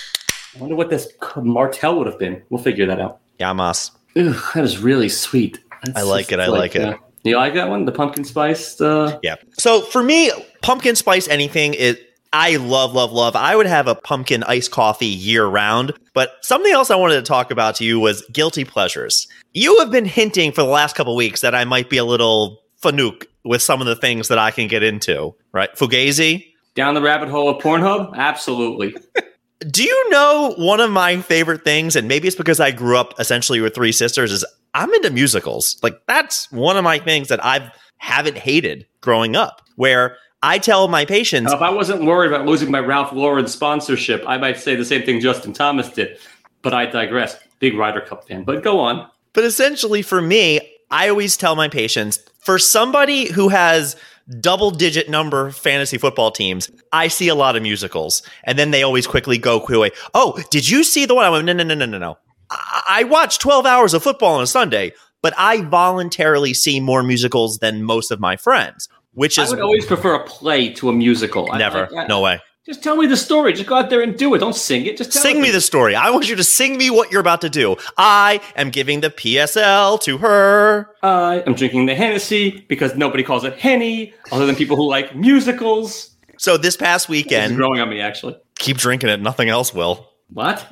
I 0.56 0.58
wonder 0.58 0.74
what 0.74 0.90
this 0.90 1.08
Martell 1.36 1.96
would 1.98 2.08
have 2.08 2.18
been. 2.18 2.42
We'll 2.50 2.62
figure 2.62 2.86
that 2.86 3.00
out. 3.00 3.20
Yamas. 3.38 3.92
Ugh, 4.16 4.34
that 4.54 4.64
is 4.64 4.78
really 4.78 5.08
sweet. 5.08 5.60
I 5.94 6.02
like 6.02 6.32
it, 6.32 6.40
I 6.40 6.46
like 6.46 6.76
it. 6.76 6.82
uh, 6.82 6.96
you 7.24 7.36
like 7.36 7.54
that 7.54 7.68
one? 7.68 7.84
The 7.84 7.92
pumpkin 7.92 8.24
spice? 8.24 8.80
Uh, 8.80 9.18
Yeah. 9.22 9.36
So 9.58 9.82
for 9.82 10.02
me, 10.02 10.30
pumpkin 10.62 10.96
spice 10.96 11.28
anything 11.28 11.74
is 11.74 11.98
I 12.32 12.56
love, 12.56 12.94
love, 12.94 13.12
love. 13.12 13.36
I 13.36 13.54
would 13.54 13.66
have 13.66 13.86
a 13.86 13.94
pumpkin 13.94 14.42
iced 14.44 14.70
coffee 14.70 15.06
year 15.06 15.44
round. 15.46 15.92
But 16.14 16.32
something 16.40 16.72
else 16.72 16.90
I 16.90 16.96
wanted 16.96 17.16
to 17.16 17.22
talk 17.22 17.50
about 17.50 17.74
to 17.76 17.84
you 17.84 18.00
was 18.00 18.22
guilty 18.32 18.64
pleasures. 18.64 19.28
You 19.52 19.78
have 19.80 19.90
been 19.90 20.06
hinting 20.06 20.52
for 20.52 20.62
the 20.62 20.68
last 20.68 20.96
couple 20.96 21.14
weeks 21.14 21.42
that 21.42 21.54
I 21.54 21.64
might 21.64 21.90
be 21.90 21.98
a 21.98 22.04
little 22.04 22.62
fanuc 22.82 23.26
with 23.44 23.60
some 23.60 23.80
of 23.80 23.86
the 23.86 23.96
things 23.96 24.28
that 24.28 24.38
I 24.38 24.50
can 24.50 24.66
get 24.66 24.82
into, 24.82 25.34
right? 25.52 25.70
Fugazi. 25.76 26.46
down 26.74 26.94
the 26.94 27.02
rabbit 27.02 27.28
hole 27.28 27.50
of 27.50 27.62
Pornhub? 27.62 28.14
Absolutely. 28.16 28.94
Do 29.70 29.84
you 29.84 30.10
know 30.10 30.54
one 30.56 30.80
of 30.80 30.90
my 30.90 31.20
favorite 31.20 31.64
things, 31.64 31.94
and 31.96 32.08
maybe 32.08 32.26
it's 32.26 32.36
because 32.36 32.58
I 32.60 32.70
grew 32.72 32.96
up 32.96 33.14
essentially 33.20 33.60
with 33.60 33.74
three 33.74 33.92
sisters, 33.92 34.32
is 34.32 34.44
I'm 34.74 34.92
into 34.94 35.10
musicals. 35.10 35.78
Like 35.82 36.00
that's 36.06 36.50
one 36.50 36.76
of 36.76 36.84
my 36.84 36.98
things 36.98 37.28
that 37.28 37.44
I've 37.44 37.70
haven't 37.98 38.36
hated 38.36 38.86
growing 39.00 39.36
up, 39.36 39.62
where 39.76 40.16
I 40.42 40.58
tell 40.58 40.88
my 40.88 41.04
patients, 41.04 41.50
Now, 41.50 41.56
if 41.56 41.62
I 41.62 41.70
wasn't 41.70 42.04
worried 42.04 42.32
about 42.32 42.46
losing 42.46 42.70
my 42.70 42.80
Ralph 42.80 43.12
Lauren 43.12 43.46
sponsorship, 43.46 44.24
I 44.26 44.38
might 44.38 44.58
say 44.58 44.74
the 44.74 44.84
same 44.84 45.02
thing 45.02 45.20
Justin 45.20 45.52
Thomas 45.52 45.88
did. 45.88 46.18
But 46.62 46.74
I 46.74 46.86
digress. 46.86 47.38
Big 47.60 47.74
Ryder 47.74 48.00
Cup 48.00 48.26
fan. 48.26 48.42
But 48.42 48.62
go 48.64 48.80
on. 48.80 49.08
But 49.32 49.44
essentially, 49.44 50.02
for 50.02 50.20
me, 50.20 50.60
I 50.90 51.08
always 51.08 51.36
tell 51.36 51.54
my 51.54 51.68
patients 51.68 52.18
for 52.40 52.58
somebody 52.58 53.30
who 53.30 53.48
has 53.48 53.96
double 54.40 54.70
digit 54.70 55.08
number 55.08 55.50
fantasy 55.50 55.98
football 55.98 56.30
teams, 56.30 56.70
I 56.92 57.08
see 57.08 57.28
a 57.28 57.34
lot 57.34 57.56
of 57.56 57.62
musicals. 57.62 58.22
And 58.44 58.58
then 58.58 58.72
they 58.72 58.82
always 58.82 59.06
quickly 59.06 59.38
go 59.38 59.60
quickly, 59.60 59.92
Oh, 60.14 60.40
did 60.50 60.68
you 60.68 60.82
see 60.84 61.06
the 61.06 61.14
one? 61.14 61.24
I 61.24 61.30
went, 61.30 61.44
No, 61.44 61.52
no, 61.52 61.64
no, 61.64 61.74
no, 61.74 61.86
no, 61.86 61.98
no. 61.98 62.18
I, 62.52 62.82
I 63.00 63.04
watch 63.04 63.38
12 63.38 63.66
hours 63.66 63.94
of 63.94 64.02
football 64.02 64.34
on 64.36 64.42
a 64.42 64.46
Sunday, 64.46 64.92
but 65.22 65.34
I 65.36 65.62
voluntarily 65.62 66.54
see 66.54 66.80
more 66.80 67.02
musicals 67.02 67.58
than 67.58 67.82
most 67.84 68.10
of 68.10 68.20
my 68.20 68.36
friends, 68.36 68.88
which 69.14 69.38
is. 69.38 69.48
I 69.52 69.56
would 69.56 69.62
always 69.62 69.86
prefer 69.86 70.14
a 70.14 70.24
play 70.24 70.72
to 70.74 70.88
a 70.88 70.92
musical. 70.92 71.50
I- 71.50 71.58
never, 71.58 71.88
I- 71.96 72.02
I- 72.02 72.06
no 72.06 72.20
way. 72.20 72.40
Just 72.64 72.80
tell 72.84 72.94
me 72.94 73.06
the 73.06 73.16
story. 73.16 73.52
Just 73.54 73.68
go 73.68 73.74
out 73.74 73.90
there 73.90 74.02
and 74.02 74.16
do 74.16 74.32
it. 74.36 74.38
Don't 74.38 74.54
sing 74.54 74.86
it. 74.86 74.96
Just 74.96 75.12
tell 75.12 75.20
Sing 75.20 75.38
it 75.38 75.40
me 75.40 75.50
the 75.50 75.60
story. 75.60 75.96
I 75.96 76.10
want 76.10 76.28
you 76.28 76.36
to 76.36 76.44
sing 76.44 76.78
me 76.78 76.90
what 76.90 77.10
you're 77.10 77.20
about 77.20 77.40
to 77.40 77.50
do. 77.50 77.74
I 77.98 78.40
am 78.54 78.70
giving 78.70 79.00
the 79.00 79.10
PSL 79.10 80.00
to 80.02 80.18
her. 80.18 80.88
I 81.02 81.42
am 81.44 81.54
drinking 81.54 81.86
the 81.86 81.96
Hennessy 81.96 82.64
because 82.68 82.94
nobody 82.94 83.24
calls 83.24 83.42
it 83.42 83.58
Henny, 83.58 84.14
other 84.30 84.46
than 84.46 84.54
people 84.54 84.76
who 84.76 84.88
like 84.88 85.16
musicals. 85.16 86.10
So 86.38 86.56
this 86.56 86.76
past 86.76 87.06
It's 87.06 87.10
weekend, 87.10 87.56
growing 87.56 87.80
on 87.80 87.90
me, 87.90 88.00
actually. 88.00 88.36
keep 88.60 88.76
drinking 88.76 89.08
it. 89.10 89.20
Nothing 89.20 89.48
else 89.48 89.74
will. 89.74 90.08
What? 90.34 90.66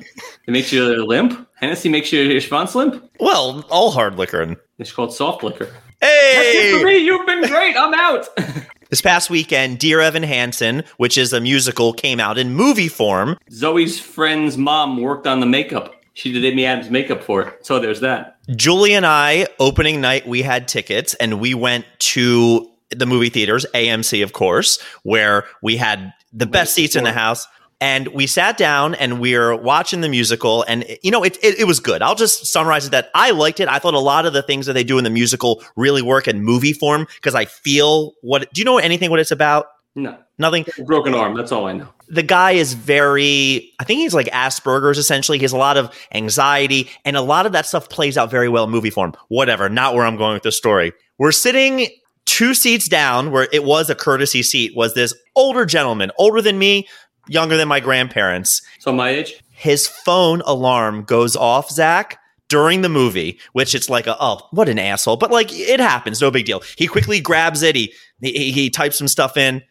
It 0.47 0.51
makes 0.51 0.71
you 0.71 1.05
limp? 1.05 1.47
Hennessy 1.55 1.89
makes 1.89 2.11
you 2.11 2.21
your 2.21 2.41
schwanz 2.41 2.73
limp? 2.75 3.03
Well, 3.19 3.65
all 3.69 3.91
hard 3.91 4.15
liquor. 4.17 4.41
And, 4.41 4.57
It's 4.79 4.91
called 4.91 5.13
soft 5.13 5.43
liquor. 5.43 5.65
That's 6.01 6.55
it 6.55 6.71
for 6.71 6.77
hey! 6.79 6.83
me. 6.83 6.97
You've 6.97 7.25
been 7.27 7.41
great. 7.47 7.75
I'm 7.77 7.93
out. 7.93 8.27
This 8.89 9.01
past 9.01 9.29
weekend, 9.29 9.79
Dear 9.79 10.01
Evan 10.01 10.21
Hansen, 10.23 10.83
which 10.97 11.17
is 11.17 11.31
a 11.31 11.39
musical, 11.39 11.93
came 11.93 12.19
out 12.19 12.37
in 12.37 12.53
movie 12.53 12.89
form. 12.89 13.37
Zoe's 13.49 13.97
friend's 13.97 14.57
mom 14.57 14.99
worked 15.01 15.25
on 15.25 15.39
the 15.39 15.45
makeup. 15.45 15.95
She 16.13 16.33
did 16.33 16.43
Amy 16.43 16.65
Adams 16.65 16.89
makeup 16.91 17.23
for 17.23 17.41
it. 17.43 17.65
So 17.65 17.79
there's 17.79 18.01
that. 18.01 18.35
Julie 18.53 18.93
and 18.93 19.05
I, 19.05 19.47
opening 19.61 20.01
night, 20.01 20.27
we 20.27 20.41
had 20.41 20.67
tickets 20.67 21.13
and 21.13 21.39
we 21.39 21.53
went 21.53 21.85
to 21.99 22.69
the 22.89 23.05
movie 23.05 23.29
theaters, 23.29 23.65
AMC, 23.73 24.21
of 24.25 24.33
course, 24.33 24.77
where 25.03 25.45
we 25.63 25.77
had 25.77 26.13
the 26.33 26.45
best 26.45 26.75
seats 26.75 26.97
in 26.97 27.05
the 27.05 27.13
house. 27.13 27.47
And 27.81 28.07
we 28.09 28.27
sat 28.27 28.57
down 28.57 28.95
and 28.95 29.19
we 29.19 29.35
are 29.35 29.55
watching 29.55 30.01
the 30.01 30.07
musical, 30.09 30.63
and 30.67 30.85
you 31.01 31.09
know 31.11 31.23
it, 31.23 31.37
it. 31.43 31.59
It 31.59 31.63
was 31.65 31.79
good. 31.79 32.01
I'll 32.01 32.15
just 32.15 32.45
summarize 32.45 32.85
it 32.85 32.91
that 32.91 33.09
I 33.15 33.31
liked 33.31 33.59
it. 33.59 33.67
I 33.67 33.79
thought 33.79 33.95
a 33.95 33.99
lot 33.99 34.25
of 34.27 34.33
the 34.33 34.43
things 34.43 34.67
that 34.67 34.73
they 34.73 34.83
do 34.83 34.97
in 34.99 35.03
the 35.03 35.09
musical 35.09 35.63
really 35.75 36.03
work 36.03 36.27
in 36.27 36.43
movie 36.43 36.73
form 36.73 37.07
because 37.15 37.35
I 37.35 37.45
feel 37.45 38.13
what. 38.21 38.53
Do 38.53 38.61
you 38.61 38.65
know 38.65 38.77
anything 38.77 39.09
what 39.09 39.19
it's 39.19 39.31
about? 39.31 39.65
No. 39.95 40.17
Nothing. 40.37 40.65
Broken 40.85 41.13
arm. 41.13 41.35
That's 41.35 41.51
all 41.51 41.65
I 41.67 41.73
know. 41.73 41.87
the 42.07 42.23
guy 42.23 42.51
is 42.51 42.73
very 42.73 43.71
i 43.79 43.83
think 43.83 43.99
he's 43.99 44.13
like 44.13 44.27
asperger's 44.27 44.97
essentially 44.97 45.37
he 45.37 45.43
has 45.43 45.53
a 45.53 45.57
lot 45.57 45.77
of 45.77 45.93
anxiety 46.13 46.89
and 47.05 47.15
a 47.15 47.21
lot 47.21 47.45
of 47.45 47.51
that 47.53 47.65
stuff 47.65 47.89
plays 47.89 48.17
out 48.17 48.29
very 48.29 48.49
well 48.49 48.65
in 48.65 48.69
movie 48.69 48.89
form 48.89 49.13
whatever 49.29 49.69
not 49.69 49.93
where 49.95 50.05
i'm 50.05 50.17
going 50.17 50.33
with 50.33 50.43
the 50.43 50.51
story 50.51 50.91
we're 51.19 51.31
sitting 51.31 51.87
two 52.25 52.53
seats 52.53 52.87
down 52.89 53.31
where 53.31 53.47
it 53.53 53.63
was 53.63 53.89
a 53.89 53.95
courtesy 53.95 54.43
seat 54.43 54.75
was 54.75 54.93
this 54.93 55.13
older 55.35 55.65
gentleman 55.65 56.11
older 56.17 56.41
than 56.41 56.57
me 56.59 56.87
younger 57.27 57.57
than 57.57 57.67
my 57.67 57.79
grandparents 57.79 58.61
So 58.79 58.91
my 58.91 59.09
age? 59.09 59.41
his 59.51 59.87
phone 59.87 60.41
alarm 60.41 61.03
goes 61.03 61.35
off 61.35 61.69
zach 61.69 62.17
during 62.49 62.81
the 62.81 62.89
movie 62.89 63.39
which 63.53 63.73
it's 63.75 63.89
like 63.89 64.07
a, 64.07 64.15
oh 64.19 64.41
what 64.51 64.67
an 64.67 64.77
asshole 64.79 65.17
but 65.17 65.31
like 65.31 65.49
it 65.53 65.79
happens 65.79 66.19
no 66.19 66.29
big 66.31 66.45
deal 66.45 66.61
he 66.77 66.87
quickly 66.87 67.19
grabs 67.21 67.61
it 67.63 67.75
he 67.75 67.93
he, 68.21 68.51
he 68.51 68.69
types 68.69 68.97
some 68.97 69.07
stuff 69.07 69.37
in 69.37 69.61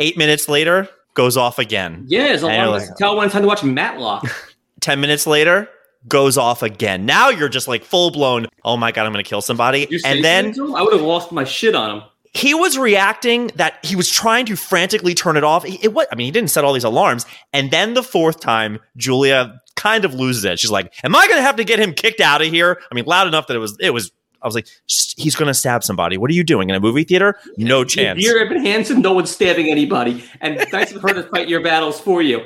eight 0.00 0.16
minutes 0.16 0.48
later 0.48 0.88
goes 1.14 1.36
off 1.36 1.58
again 1.60 2.04
Yeah, 2.08 2.22
as 2.24 2.42
I 2.42 2.56
know, 2.56 2.70
long 2.72 2.80
as 2.80 2.92
tell 2.98 3.16
when 3.16 3.26
it's 3.26 3.32
time 3.32 3.42
to 3.42 3.48
watch 3.48 3.62
Matlock. 3.62 4.26
10 4.80 5.00
minutes 5.00 5.26
later 5.28 5.68
goes 6.08 6.36
off 6.36 6.62
again. 6.62 7.06
Now 7.06 7.28
you're 7.30 7.48
just 7.48 7.68
like 7.68 7.84
full 7.84 8.10
blown, 8.10 8.46
oh 8.64 8.76
my 8.76 8.90
God, 8.92 9.06
I'm 9.06 9.12
going 9.12 9.24
to 9.24 9.28
kill 9.28 9.40
somebody. 9.40 9.86
And 10.04 10.22
then 10.24 10.46
something 10.52 10.54
to 10.54 10.66
him? 10.70 10.74
I 10.74 10.82
would 10.82 10.92
have 10.92 11.00
lost 11.02 11.30
my 11.32 11.44
shit 11.44 11.74
on 11.76 11.96
him. 11.98 12.02
He 12.34 12.52
was 12.52 12.76
reacting 12.76 13.48
that 13.54 13.84
he 13.84 13.94
was 13.96 14.10
trying 14.10 14.44
to 14.46 14.56
frantically 14.56 15.14
turn 15.14 15.36
it 15.36 15.44
off. 15.44 15.64
It, 15.64 15.92
what 15.92 16.08
I 16.12 16.16
mean, 16.16 16.26
he 16.26 16.30
didn't 16.32 16.50
set 16.50 16.64
all 16.64 16.72
these 16.72 16.84
alarms. 16.84 17.24
And 17.52 17.70
then 17.70 17.94
the 17.94 18.02
fourth 18.02 18.40
time, 18.40 18.80
Julia 18.96 19.60
kind 19.76 20.04
of 20.04 20.14
loses 20.14 20.44
it. 20.44 20.58
She's 20.58 20.70
like, 20.70 20.92
am 21.04 21.14
I 21.14 21.26
going 21.26 21.38
to 21.38 21.42
have 21.42 21.56
to 21.56 21.64
get 21.64 21.78
him 21.78 21.94
kicked 21.94 22.20
out 22.20 22.42
of 22.42 22.48
here? 22.48 22.80
I 22.90 22.94
mean, 22.94 23.04
loud 23.04 23.28
enough 23.28 23.46
that 23.46 23.54
it 23.54 23.60
was, 23.60 23.76
it 23.80 23.90
was, 23.90 24.10
I 24.42 24.46
was 24.46 24.54
like, 24.54 24.66
he's 25.16 25.36
going 25.36 25.46
to 25.46 25.54
stab 25.54 25.84
somebody. 25.84 26.18
What 26.18 26.30
are 26.30 26.34
you 26.34 26.44
doing 26.44 26.68
in 26.68 26.76
a 26.76 26.80
movie 26.80 27.04
theater? 27.04 27.38
No 27.56 27.84
chance. 27.84 28.20
You're 28.20 28.38
Evan 28.38 28.64
Hansen. 28.64 29.00
No 29.00 29.12
one's 29.12 29.30
stabbing 29.30 29.70
anybody. 29.70 30.24
And 30.40 30.64
nice 30.72 30.92
of 30.92 31.02
her 31.02 31.14
to 31.14 31.22
fight 31.22 31.48
your 31.48 31.62
battles 31.62 32.00
for 32.00 32.20
you. 32.20 32.42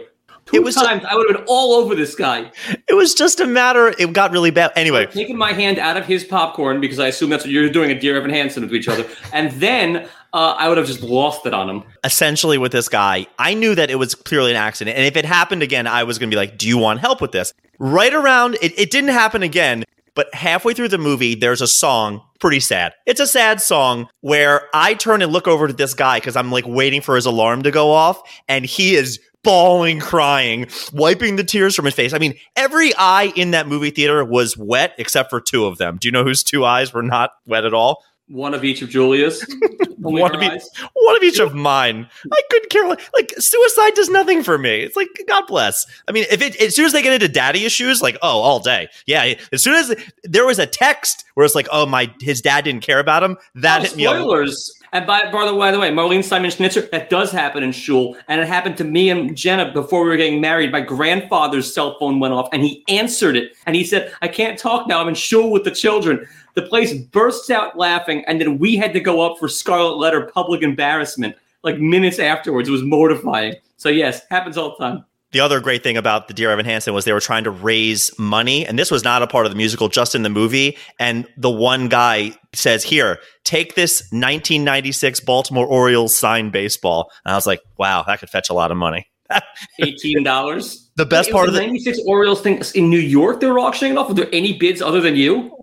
Two 0.50 0.56
It 0.56 0.65
was- 0.65 0.75
times 0.75 1.03
I 1.09 1.15
would 1.15 1.29
have 1.29 1.37
been 1.39 1.47
all 1.49 1.75
over 1.75 1.95
this 1.95 2.15
guy, 2.15 2.50
It 2.89 2.95
was 2.95 3.15
just 3.15 3.41
a 3.41 3.47
matter, 3.47 3.95
it 3.99 4.12
got 4.12 4.33
really 4.33 4.50
bad. 4.50 4.73
Anyway, 4.77 5.06
taking 5.06 5.37
my 5.37 5.53
hand 5.53 5.79
out 5.79 5.97
of 5.97 6.06
his 6.06 6.25
popcorn 6.25 6.81
because 6.81 6.99
I 6.99 7.09
assume 7.09 7.31
that's 7.31 7.45
what 7.45 7.50
you're 7.53 7.69
doing 7.69 7.91
at 7.91 8.00
Dear 8.00 8.17
Evan 8.17 8.31
Hansen 8.31 8.62
with 8.62 8.75
each 8.75 8.89
other, 8.89 9.05
and 9.33 9.50
then 9.53 10.09
uh, 10.33 10.55
I 10.59 10.69
would 10.69 10.77
have 10.79 10.87
just 10.87 11.03
lost 11.03 11.47
it 11.47 11.55
on 11.55 11.69
him. 11.71 11.83
essentially 12.05 12.59
with 12.59 12.73
this 12.73 12.88
guy, 12.88 13.26
I 13.38 13.55
knew 13.55 13.75
that 13.75 13.90
it 13.90 13.97
was 13.97 14.14
clearly 14.14 14.50
an 14.50 14.57
accident. 14.59 14.97
And 14.97 15.07
if 15.07 15.17
it 15.17 15.25
happened 15.25 15.62
again, 15.62 15.87
I 15.87 16.05
was 16.05 16.19
going 16.19 16.31
to 16.31 16.35
be 16.35 16.38
like, 16.38 16.59
do 16.59 16.69
you 16.69 16.76
want 16.76 17.00
help 17.00 17.21
with 17.23 17.33
this? 17.33 17.52
Right 17.78 18.12
around, 18.12 18.57
it, 18.61 18.78
it 18.78 18.90
didn't 18.90 19.11
happen 19.11 19.43
again, 19.43 19.85
but 20.14 20.35
halfway 20.35 20.75
through 20.75 20.88
the 20.88 20.99
movie, 20.99 21.35
there's 21.35 21.62
a 21.62 21.67
song, 21.67 22.21
pretty 22.40 22.61
sad. 22.61 22.93
It's 23.07 23.21
a 23.21 23.26
sad 23.26 23.61
song 23.62 24.09
where 24.21 24.69
I 24.75 24.95
turn 24.95 25.23
and 25.23 25.33
look 25.33 25.47
over 25.49 25.67
to 25.69 25.73
this 25.73 25.95
guy 25.95 26.19
because 26.19 26.37
I'm 26.37 26.50
like 26.52 26.67
waiting 26.67 27.00
for 27.00 27.14
his 27.17 27.25
alarm 27.25 27.62
to 27.62 27.71
go 27.71 27.90
off, 27.93 28.21
and 28.49 28.67
he 28.67 28.97
is 28.97 29.19
bawling, 29.49 29.99
crying, 30.00 30.67
wiping 30.93 31.37
the 31.37 31.45
tears 31.45 31.75
from 31.75 31.87
his 31.87 31.95
face. 31.95 32.12
I 32.12 32.19
mean, 32.19 32.35
every 32.57 32.93
eye 32.97 33.33
in 33.35 33.52
that 33.52 33.67
movie 33.67 33.90
theater 33.90 34.25
was 34.25 34.57
wet 34.57 34.95
except 34.99 35.31
for 35.31 35.40
two 35.40 35.64
of 35.64 35.78
them. 35.78 35.97
Do 35.99 36.07
you 36.09 36.12
know 36.12 36.23
whose 36.25 36.43
two 36.43 36.64
eyes 36.64 36.93
were 36.93 37.02
not 37.02 37.31
wet 37.47 37.64
at 37.64 37.73
all? 37.73 38.05
One 38.28 38.52
of 38.52 38.62
each 38.62 38.83
of 38.83 38.90
Julia's. 38.90 39.43
One 40.00 40.35
of 40.35 40.40
each- 40.43 40.62
one 40.95 41.17
of 41.17 41.23
each 41.25 41.40
of 41.40 41.55
mine. 41.55 42.07
I 42.33 42.40
couldn't 42.50 42.71
care. 42.71 42.87
Like, 43.14 43.33
suicide 43.38 43.95
does 43.95 44.09
nothing 44.09 44.45
for 44.45 44.57
me. 44.57 44.81
It's 44.81 44.95
like 44.95 45.09
God 45.26 45.45
bless. 45.49 45.87
I 46.07 46.12
mean, 46.12 46.25
if 46.31 46.40
it 46.40 46.55
as 46.62 46.76
soon 46.76 46.85
as 46.87 46.93
they 46.93 47.02
get 47.02 47.12
into 47.14 47.26
daddy 47.28 47.64
issues, 47.64 48.00
like 48.00 48.17
oh, 48.23 48.28
all 48.40 48.61
day. 48.61 48.88
Yeah. 49.07 49.35
As 49.52 49.62
soon 49.64 49.75
as 49.75 49.95
there 50.23 50.47
was 50.47 50.61
a 50.61 50.67
text 50.67 51.25
where 51.35 51.45
it's 51.45 51.57
like, 51.57 51.67
oh, 51.73 51.85
my 51.85 52.12
his 52.21 52.40
dad 52.40 52.64
didn't 52.64 52.83
care 52.83 53.00
about 53.00 53.25
him. 53.25 53.38
That 53.57 53.81
Oh, 53.81 53.83
hit 53.85 53.97
me. 53.97 54.05
spoilers. 54.05 54.73
And 54.92 55.07
by, 55.07 55.30
by, 55.30 55.47
the, 55.47 55.52
by 55.52 55.71
the 55.71 55.78
way, 55.78 55.90
Marlene 55.90 56.25
Simon 56.25 56.50
Schnitzer, 56.50 56.83
that 56.83 57.11
does 57.11 57.30
happen 57.30 57.62
in 57.62 57.73
Shul. 57.73 58.16
And 58.28 58.40
it 58.40 58.49
happened 58.49 58.76
to 58.78 58.85
me 58.85 59.11
and 59.11 59.37
Jenna 59.37 59.73
before 59.73 60.02
we 60.02 60.11
were 60.11 60.16
getting 60.16 60.40
married. 60.40 60.73
My 60.73 60.80
grandfather's 60.80 61.73
cell 61.73 61.99
phone 61.99 62.21
went 62.21 62.35
off 62.35 62.49
and 62.52 62.62
he 62.62 62.85
answered 62.88 63.37
it. 63.37 63.52
And 63.66 63.76
he 63.76 63.85
said, 63.85 64.12
I 64.23 64.28
can't 64.28 64.59
talk 64.59 64.88
now. 64.88 65.00
I'm 65.00 65.09
in 65.09 65.14
Shul 65.14 65.50
with 65.50 65.64
the 65.64 65.71
children. 65.71 66.26
The 66.54 66.62
place 66.62 66.95
bursts 66.95 67.50
out 67.50 67.76
laughing. 67.76 68.25
And 68.26 68.40
then 68.40 68.59
we 68.59 68.76
had 68.76 68.92
to 68.95 69.00
go 69.00 69.21
up 69.21 69.38
for 69.38 69.49
Scarlet 69.49 69.97
Letter 69.97 70.30
public 70.33 70.62
embarrassment 70.62 71.37
like 71.62 71.78
minutes 71.78 72.18
afterwards. 72.18 72.68
It 72.68 72.73
was 72.73 72.83
mortifying. 72.83 73.57
So, 73.76 73.88
yes, 73.88 74.23
happens 74.30 74.57
all 74.57 74.76
the 74.78 74.85
time. 74.85 75.04
The 75.32 75.40
other 75.40 75.61
great 75.61 75.82
thing 75.82 75.99
about 75.99 76.26
the 76.28 76.35
Dear 76.35 76.50
Evan 76.50 76.64
Hansen 76.64 76.94
was 76.94 77.04
they 77.04 77.12
were 77.12 77.20
trying 77.20 77.44
to 77.44 77.50
raise 77.50 78.16
money, 78.18 78.66
and 78.66 78.78
this 78.78 78.90
was 78.90 79.04
not 79.04 79.23
a 79.23 79.26
part 79.26 79.44
of 79.44 79.52
the 79.52 79.56
musical, 79.56 79.88
just 79.88 80.14
in 80.14 80.23
the 80.23 80.30
movie. 80.30 80.78
And 80.99 81.26
the 81.37 81.50
one 81.50 81.88
guy 81.88 82.32
says, 82.54 82.82
"Here, 82.82 83.18
take 83.44 83.75
this 83.75 84.00
1996 84.11 85.20
Baltimore 85.20 85.66
Orioles 85.66 86.16
signed 86.16 86.52
baseball." 86.52 87.11
And 87.25 87.32
I 87.32 87.37
was 87.37 87.47
like, 87.47 87.61
"Wow, 87.76 88.04
that 88.06 88.20
could 88.20 88.30
fetch 88.30 88.49
a 88.49 88.54
lot 88.54 88.70
of 88.70 88.78
money." 88.78 89.06
$18. 89.80 90.88
The 90.97 91.04
best 91.04 91.30
part 91.30 91.49
of 91.49 91.54
the 91.54 91.61
the 91.61 91.66
96 91.66 92.00
Orioles 92.06 92.40
thing 92.40 92.62
in 92.75 92.88
New 92.88 92.99
York, 92.99 93.40
they 93.40 93.47
were 93.47 93.58
auctioning 93.58 93.92
it 93.92 93.99
off. 93.99 94.08
Were 94.08 94.14
there 94.14 94.28
any 94.32 94.56
bids 94.58 94.80
other 94.80 95.00
than 95.00 95.14
you? 95.14 95.54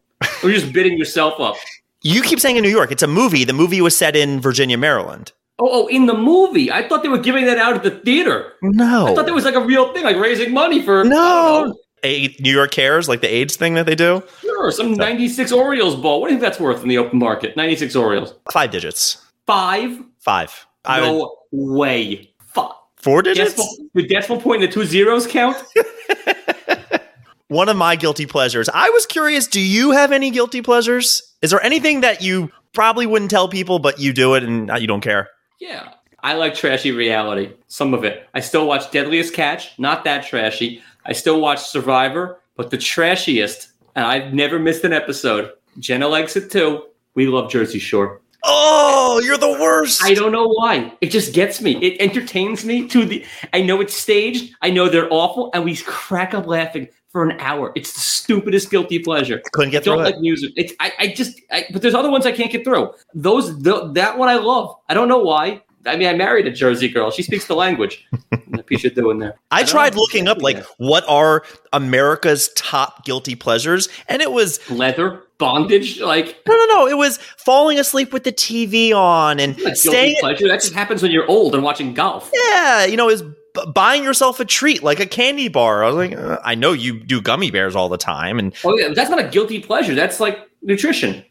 Or 0.44 0.50
you 0.50 0.60
just 0.60 0.72
bidding 0.72 0.98
yourself 0.98 1.40
up? 1.40 1.56
You 2.04 2.22
keep 2.22 2.40
saying 2.40 2.56
in 2.56 2.64
New 2.64 2.70
York. 2.70 2.92
It's 2.92 3.04
a 3.04 3.08
movie. 3.08 3.44
The 3.46 3.54
movie 3.54 3.82
was 3.82 3.98
set 3.98 4.16
in 4.16 4.40
Virginia, 4.40 4.78
Maryland. 4.78 5.34
Oh, 5.58 5.70
oh, 5.72 5.88
in 5.88 6.06
the 6.06 6.14
movie. 6.14 6.70
I 6.72 6.88
thought 6.88 7.02
they 7.02 7.08
were 7.10 7.18
giving 7.18 7.46
that 7.46 7.58
out 7.58 7.76
at 7.76 7.84
the 7.84 7.92
theater. 7.92 8.54
No. 8.62 9.08
I 9.08 9.16
thought 9.16 9.26
that 9.26 9.34
was 9.34 9.46
like 9.46 9.56
a 9.56 9.62
real 9.64 9.94
thing, 9.94 10.04
like 10.04 10.18
raising 10.18 10.54
money 10.54 10.82
for 10.82 11.04
no. 11.06 11.74
A- 12.04 12.36
New 12.40 12.52
York 12.52 12.72
Cares, 12.72 13.08
like 13.08 13.22
the 13.22 13.34
AIDS 13.34 13.56
thing 13.56 13.74
that 13.76 13.86
they 13.86 13.96
do. 13.96 14.22
Sure, 14.42 14.70
some 14.72 14.94
96 14.94 15.52
Orioles 15.54 15.96
ball. 15.96 16.20
What 16.22 16.28
do 16.28 16.34
you 16.34 16.40
think 16.40 16.50
that's 16.52 16.60
worth 16.60 16.84
in 16.84 16.90
the 16.90 16.98
open 16.98 17.20
market? 17.20 17.56
96 17.56 17.96
Orioles. 17.96 18.34
Five 18.52 18.72
digits. 18.72 19.26
Five? 19.48 19.98
Five. 20.20 20.68
I 20.84 21.00
would- 21.02 21.08
No 21.08 21.36
way. 21.52 22.32
Five. 22.48 22.74
four 22.98 23.22
digits? 23.22 23.52
Decimal, 23.56 23.90
the 23.94 24.08
decimal 24.08 24.42
point 24.42 24.62
and 24.62 24.70
the 24.70 24.74
two 24.74 24.84
zeros 24.86 25.26
count? 25.26 25.58
One 27.48 27.70
of 27.70 27.78
my 27.78 27.96
guilty 27.96 28.26
pleasures. 28.26 28.68
I 28.74 28.90
was 28.90 29.06
curious, 29.06 29.48
do 29.48 29.62
you 29.62 29.92
have 29.92 30.12
any 30.12 30.32
guilty 30.32 30.62
pleasures? 30.64 31.22
Is 31.44 31.52
there 31.52 31.62
anything 31.62 32.02
that 32.02 32.22
you 32.22 32.52
probably 32.74 33.06
wouldn't 33.06 33.30
tell 33.32 33.48
people, 33.48 33.78
but 33.80 34.00
you 34.00 34.14
do 34.14 34.34
it 34.34 34.44
and 34.44 34.70
uh, 34.72 34.76
you 34.76 34.88
don't 34.88 35.02
care? 35.02 35.30
Yeah. 35.68 35.94
I 36.24 36.34
like 36.34 36.56
trashy 36.56 36.92
reality. 36.92 37.54
Some 37.68 37.94
of 37.94 38.04
it. 38.04 38.28
I 38.34 38.40
still 38.40 38.68
watch 38.68 38.92
Deadliest 38.92 39.34
Catch. 39.34 39.78
Not 39.78 40.04
that 40.06 40.26
trashy. 40.26 40.82
I 41.06 41.14
still 41.14 41.40
watch 41.40 41.60
Survivor, 41.60 42.42
but 42.56 42.72
the 42.72 42.78
trashiest, 42.78 43.68
and 43.96 44.06
I've 44.06 44.34
never 44.34 44.58
missed 44.58 44.84
an 44.84 44.94
episode. 44.94 45.52
Jenna 45.80 46.08
likes 46.08 46.36
it 46.36 46.52
too. 46.52 46.84
We 47.14 47.28
love 47.28 47.52
Jersey 47.52 47.80
Shore. 47.80 48.22
Oh, 48.44 49.22
you're 49.24 49.38
the 49.38 49.58
worst. 49.60 50.04
I 50.04 50.14
don't 50.14 50.32
know 50.32 50.48
why. 50.48 50.94
It 51.02 51.10
just 51.10 51.34
gets 51.34 51.62
me. 51.62 51.78
It 51.84 52.00
entertains 52.00 52.64
me 52.64 52.88
to 52.90 53.06
the. 53.06 53.26
I 53.54 53.62
know 53.62 53.82
it's 53.82 53.96
staged. 53.96 54.54
I 54.62 54.70
know 54.70 54.90
they're 54.90 55.12
awful, 55.12 55.50
and 55.54 55.64
we 55.64 55.76
crack 55.78 56.34
up 56.34 56.46
laughing 56.48 56.88
for 57.16 57.24
an 57.24 57.40
hour. 57.40 57.72
It's 57.78 57.94
the 57.94 58.02
stupidest 58.02 58.70
guilty 58.70 59.00
pleasure. 59.00 59.42
I 59.46 59.50
Couldn't 59.54 59.72
get 59.72 59.86
through. 59.86 59.94
don't 59.96 60.00
through 60.00 60.06
like 60.08 60.16
it. 60.16 60.22
music. 60.22 60.52
It's 60.58 60.74
I, 60.82 60.92
I 61.00 61.08
just. 61.08 61.40
I, 61.50 61.64
but 61.72 61.82
there's 61.82 61.94
other 61.94 62.12
ones 62.12 62.26
I 62.26 62.34
can't 62.34 62.52
get 62.52 62.66
through. 62.66 62.92
Those 63.14 63.58
the, 63.60 63.90
that 63.94 64.18
one 64.18 64.28
I 64.28 64.36
love. 64.36 64.76
I 64.90 64.94
don't 64.94 65.08
know 65.08 65.20
why. 65.20 65.62
I 65.86 65.96
mean, 65.96 66.10
I 66.10 66.14
married 66.14 66.46
a 66.46 66.52
Jersey 66.52 66.90
girl. 66.90 67.12
She 67.12 67.24
speaks 67.24 67.48
the 67.48 67.56
language. 67.56 68.06
The 68.52 68.64
piece 68.64 68.84
you're 68.84 68.92
doing 68.92 69.20
there? 69.20 69.36
I 69.52 69.62
don't 69.62 69.70
tried 69.70 69.96
looking 69.96 70.28
up 70.28 70.42
like 70.42 70.62
what 70.78 71.06
are 71.08 71.44
America's 71.72 72.50
top 72.58 73.06
guilty 73.06 73.36
pleasures, 73.36 73.88
and 74.10 74.22
it 74.22 74.34
was 74.34 74.60
leather 74.70 75.22
bondage. 75.38 76.02
Like 76.02 76.38
no, 76.46 76.54
no, 76.54 76.66
no. 76.66 76.88
It 76.88 76.98
was 76.98 77.18
falling 77.38 77.80
asleep 77.80 78.12
with 78.12 78.26
the 78.26 78.34
TV 78.34 78.94
on 78.94 79.40
and 79.40 79.54
a 79.54 79.56
guilty 79.62 79.76
staying. 79.76 80.16
pleasure. 80.20 80.50
That 80.50 80.60
just 80.60 80.74
happens 80.74 81.02
when 81.02 81.12
you're 81.12 81.30
old 81.30 81.56
and 81.56 81.64
watching 81.64 81.94
golf. 81.94 82.30
Yeah, 82.50 82.84
you 82.86 82.98
know, 82.98 83.10
is 83.10 83.24
b- 83.56 83.72
buying 83.74 84.04
yourself 84.04 84.40
a 84.40 84.46
treat 84.46 84.84
like 84.84 85.00
a 85.00 85.06
candy 85.08 85.48
bar. 85.48 85.84
I 85.84 85.88
was 85.88 85.96
like, 85.96 86.16
uh, 86.18 86.40
I 86.44 86.54
know 86.56 86.74
you 86.74 87.00
do 87.00 87.22
gummy 87.22 87.50
bears 87.50 87.76
all 87.76 87.90
the 87.90 87.98
time, 87.98 88.38
and 88.38 88.54
Oh 88.64 88.78
yeah, 88.78 88.90
that's 88.94 89.10
not 89.10 89.20
a 89.20 89.28
guilty 89.28 89.60
pleasure. 89.62 89.96
That's 89.96 90.20
like 90.20 90.40
nutrition. 90.62 91.24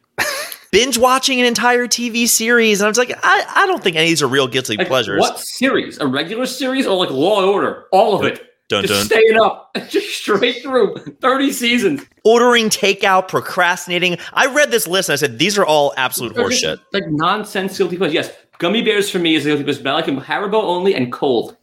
binge 0.73 0.99
watching 0.99 1.39
an 1.41 1.47
entire 1.47 1.87
TV 1.87 2.27
series. 2.27 2.81
And 2.81 2.87
I 2.87 2.89
was 2.89 2.99
like, 2.99 3.13
I, 3.23 3.45
I 3.55 3.67
don't 3.67 3.83
think 3.83 3.95
any 3.97 4.07
of 4.07 4.11
these 4.11 4.23
are 4.23 4.27
real 4.29 4.49
guilty 4.49 4.77
Like, 4.77 4.89
pleasures. 4.89 5.21
What 5.21 5.39
series? 5.39 5.99
A 5.99 6.07
regular 6.07 6.47
series 6.47 6.87
or 6.87 6.97
like 6.97 7.11
Law 7.11 7.41
and 7.41 7.49
Order? 7.49 7.85
All 7.93 8.19
of 8.19 8.25
it. 8.25 8.43
Dun, 8.69 8.83
just 8.87 9.11
dun. 9.11 9.21
staying 9.21 9.39
up, 9.39 9.71
just 9.89 10.09
straight 10.17 10.63
through. 10.63 10.97
Thirty 11.21 11.53
seasons. 11.53 12.03
Ordering 12.25 12.71
takeout, 12.71 13.29
procrastinating. 13.29 14.17
I 14.33 14.47
read 14.47 14.71
this 14.71 14.87
list 14.87 15.11
and 15.11 15.15
I 15.15 15.17
said, 15.17 15.39
these 15.39 15.59
are 15.59 15.67
all 15.67 15.93
absolute 15.99 16.35
They're 16.35 16.49
horseshit. 16.49 16.81
Like 16.93 17.05
nonsense 17.09 17.77
guilty 17.77 17.99
pleasures. 17.99 18.15
Yes, 18.15 18.33
gummy 18.59 18.81
bears 18.83 19.11
for 19.11 19.19
me 19.19 19.35
is 19.35 19.45
a 19.45 19.51
guilty 19.51 19.65
pleasure, 19.65 19.83
but 19.83 19.91
I 19.91 19.95
like 19.95 20.07
them 20.07 20.19
Haribo 20.19 20.63
only 20.63 20.95
and 20.95 21.13
cold. 21.13 21.59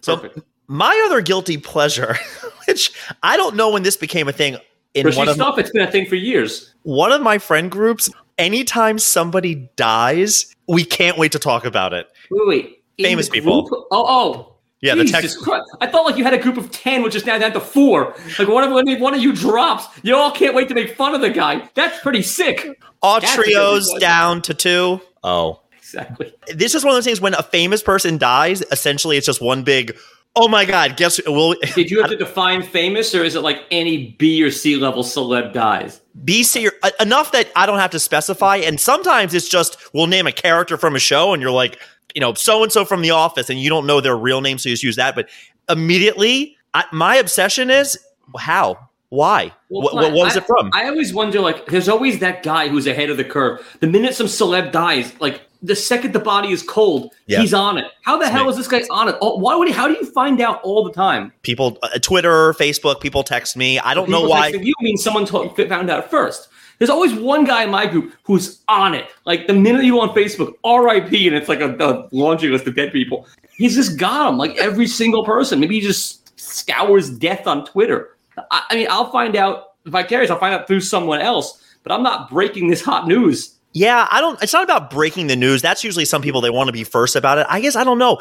So 0.00 0.16
Perfect. 0.16 0.40
my 0.68 1.02
other 1.06 1.20
guilty 1.20 1.56
pleasure, 1.58 2.16
which 2.68 2.92
I 3.22 3.36
don't 3.36 3.56
know 3.56 3.70
when 3.70 3.82
this 3.82 3.96
became 3.96 4.28
a 4.28 4.32
thing 4.32 4.56
in 4.94 5.06
Hershey 5.06 5.18
one 5.18 5.28
of 5.28 5.34
stuff. 5.34 5.58
It's 5.58 5.70
been 5.70 5.86
a 5.86 5.90
thing 5.90 6.06
for 6.06 6.14
years. 6.16 6.74
one 6.82 7.12
of 7.12 7.22
my 7.22 7.38
friend 7.38 7.70
groups, 7.70 8.08
anytime 8.38 8.98
somebody 8.98 9.68
dies, 9.76 10.54
we 10.66 10.84
can't 10.84 11.18
wait 11.18 11.32
to 11.32 11.38
talk 11.38 11.64
about 11.64 11.92
it. 11.92 12.08
Wait, 12.30 12.48
wait. 12.48 12.82
Famous 12.98 13.28
people. 13.28 13.86
Oh, 13.90 14.04
oh. 14.08 14.52
Yeah, 14.80 14.94
the 14.94 15.04
Jesus 15.04 15.20
text- 15.34 15.42
Christ. 15.42 15.64
I 15.80 15.86
thought 15.86 16.04
like 16.04 16.16
you 16.16 16.24
had 16.24 16.34
a 16.34 16.38
group 16.38 16.56
of 16.58 16.70
ten, 16.70 17.02
which 17.02 17.14
is 17.14 17.24
now 17.24 17.38
down 17.38 17.52
to 17.52 17.60
four. 17.60 18.14
Like 18.38 18.48
one 18.48 18.62
of 18.62 18.72
when 18.72 19.00
one 19.00 19.14
of 19.14 19.22
you 19.22 19.34
drops, 19.34 19.86
you 20.02 20.14
all 20.14 20.30
can't 20.30 20.54
wait 20.54 20.68
to 20.68 20.74
make 20.74 20.94
fun 20.96 21.14
of 21.14 21.22
the 21.22 21.30
guy. 21.30 21.68
That's 21.74 21.98
pretty 22.00 22.22
sick. 22.22 22.78
All 23.02 23.20
That's 23.20 23.34
trios 23.34 23.92
down 23.98 24.42
to 24.42 24.54
two. 24.54 25.00
Oh. 25.24 25.60
Exactly. 25.86 26.34
This 26.52 26.74
is 26.74 26.84
one 26.84 26.90
of 26.92 26.96
those 26.96 27.04
things 27.04 27.20
when 27.20 27.34
a 27.34 27.42
famous 27.44 27.80
person 27.82 28.18
dies, 28.18 28.60
essentially 28.72 29.16
it's 29.16 29.26
just 29.26 29.40
one 29.40 29.62
big, 29.62 29.96
oh 30.34 30.48
my 30.48 30.64
God, 30.64 30.96
guess 30.96 31.20
will 31.26 31.54
Did 31.76 31.90
you 31.92 32.00
have 32.00 32.10
to 32.10 32.16
define 32.16 32.62
famous, 32.62 33.14
or 33.14 33.22
is 33.22 33.36
it 33.36 33.40
like 33.40 33.62
any 33.70 34.16
B 34.18 34.42
or 34.42 34.50
C 34.50 34.76
level 34.76 35.04
celeb 35.04 35.52
dies? 35.52 36.00
B, 36.24 36.42
C, 36.42 36.64
ser- 36.64 36.72
uh, 36.82 36.90
enough 37.00 37.30
that 37.32 37.52
I 37.54 37.66
don't 37.66 37.78
have 37.78 37.90
to 37.92 38.00
specify. 38.00 38.56
And 38.56 38.80
sometimes 38.80 39.32
it's 39.32 39.48
just 39.48 39.76
we'll 39.94 40.08
name 40.08 40.26
a 40.26 40.32
character 40.32 40.76
from 40.76 40.96
a 40.96 40.98
show, 40.98 41.32
and 41.32 41.40
you're 41.40 41.52
like, 41.52 41.78
you 42.16 42.20
know, 42.20 42.34
so 42.34 42.64
and 42.64 42.72
so 42.72 42.84
from 42.84 43.02
The 43.02 43.10
Office, 43.12 43.48
and 43.48 43.60
you 43.60 43.68
don't 43.70 43.86
know 43.86 44.00
their 44.00 44.16
real 44.16 44.40
name, 44.40 44.58
so 44.58 44.68
you 44.68 44.72
just 44.74 44.82
use 44.82 44.96
that. 44.96 45.14
But 45.14 45.28
immediately, 45.68 46.56
I, 46.74 46.84
my 46.92 47.16
obsession 47.16 47.70
is 47.70 47.96
how, 48.38 48.88
why, 49.10 49.52
Well, 49.68 49.82
what, 49.82 49.94
what, 49.94 50.12
what 50.12 50.24
was 50.26 50.36
I- 50.36 50.40
it 50.40 50.46
from? 50.46 50.70
I 50.74 50.88
always 50.88 51.14
wonder, 51.14 51.40
like, 51.40 51.66
there's 51.66 51.88
always 51.88 52.18
that 52.18 52.42
guy 52.42 52.68
who's 52.68 52.86
ahead 52.88 53.08
of 53.08 53.16
the 53.18 53.24
curve. 53.24 53.64
The 53.80 53.86
minute 53.86 54.14
some 54.14 54.26
celeb 54.26 54.72
dies, 54.72 55.12
like 55.20 55.42
the 55.66 55.76
second 55.76 56.12
the 56.12 56.18
body 56.20 56.50
is 56.52 56.62
cold, 56.62 57.12
Yeah. 57.26 57.40
he's 57.40 57.52
on 57.54 57.78
it. 57.78 57.86
How 58.02 58.16
the 58.16 58.24
It's 58.24 58.32
hell 58.32 58.44
me. 58.44 58.50
is 58.50 58.56
this 58.56 58.68
guy 58.68 58.82
on 58.90 59.08
it? 59.08 59.16
Oh, 59.20 59.36
why 59.38 59.54
would 59.54 59.68
he? 59.68 59.74
How 59.74 59.88
do 59.88 59.94
you 59.94 60.06
find 60.06 60.40
out 60.40 60.60
all 60.62 60.84
the 60.84 60.92
time? 60.92 61.32
people, 61.42 61.78
uh, 61.82 61.98
Twitter, 62.00 62.52
Facebook, 62.54 63.00
people 63.00 63.22
text 63.22 63.56
me. 63.56 63.78
I 63.78 63.94
don't 63.94 64.08
know 64.08 64.22
why. 64.22 64.48
You 64.48 64.74
mean 64.80 64.96
someone 64.96 65.26
told, 65.26 65.56
found 65.68 65.90
out 65.90 66.10
first? 66.10 66.48
There's 66.78 66.90
always 66.90 67.14
one 67.14 67.44
guy 67.44 67.62
in 67.64 67.70
my 67.70 67.86
group 67.86 68.12
who's 68.24 68.60
on 68.68 68.94
it. 68.94 69.06
Like 69.24 69.46
the 69.46 69.54
minute 69.54 69.84
you 69.84 69.98
on 70.00 70.10
Facebook, 70.10 70.52
R.I.P. 70.62 71.26
and 71.26 71.34
it's 71.36 71.48
like 71.48 71.60
a, 71.60 71.74
a 71.78 72.08
laundry 72.12 72.50
list 72.50 72.66
of 72.66 72.74
dead 72.74 72.92
people. 72.92 73.26
He's 73.56 73.74
just 73.74 73.98
got 73.98 74.26
them. 74.26 74.36
Like 74.36 74.56
every 74.58 74.86
single 74.86 75.24
person. 75.24 75.58
Maybe 75.58 75.76
he 75.76 75.80
just 75.80 76.38
scours 76.38 77.08
death 77.10 77.46
on 77.46 77.64
Twitter. 77.64 78.10
I, 78.50 78.62
I 78.68 78.74
mean, 78.76 78.88
I'll 78.90 79.10
find 79.10 79.36
out 79.36 79.72
vicarious. 79.86 80.30
I'll 80.30 80.38
find 80.38 80.54
out 80.54 80.66
through 80.66 80.80
someone 80.80 81.20
else. 81.20 81.62
But 81.82 81.92
I'm 81.92 82.02
not 82.02 82.28
breaking 82.28 82.68
this 82.68 82.82
hot 82.84 83.06
news. 83.08 83.55
Yeah, 83.78 84.08
I 84.10 84.22
don't. 84.22 84.42
It's 84.42 84.54
not 84.54 84.64
about 84.64 84.88
breaking 84.90 85.26
the 85.26 85.36
news. 85.36 85.60
That's 85.60 85.84
usually 85.84 86.06
some 86.06 86.22
people 86.22 86.40
they 86.40 86.48
want 86.48 86.68
to 86.68 86.72
be 86.72 86.82
first 86.82 87.14
about 87.14 87.36
it. 87.36 87.46
I 87.50 87.60
guess 87.60 87.76
I 87.76 87.84
don't 87.84 87.98
know. 87.98 88.20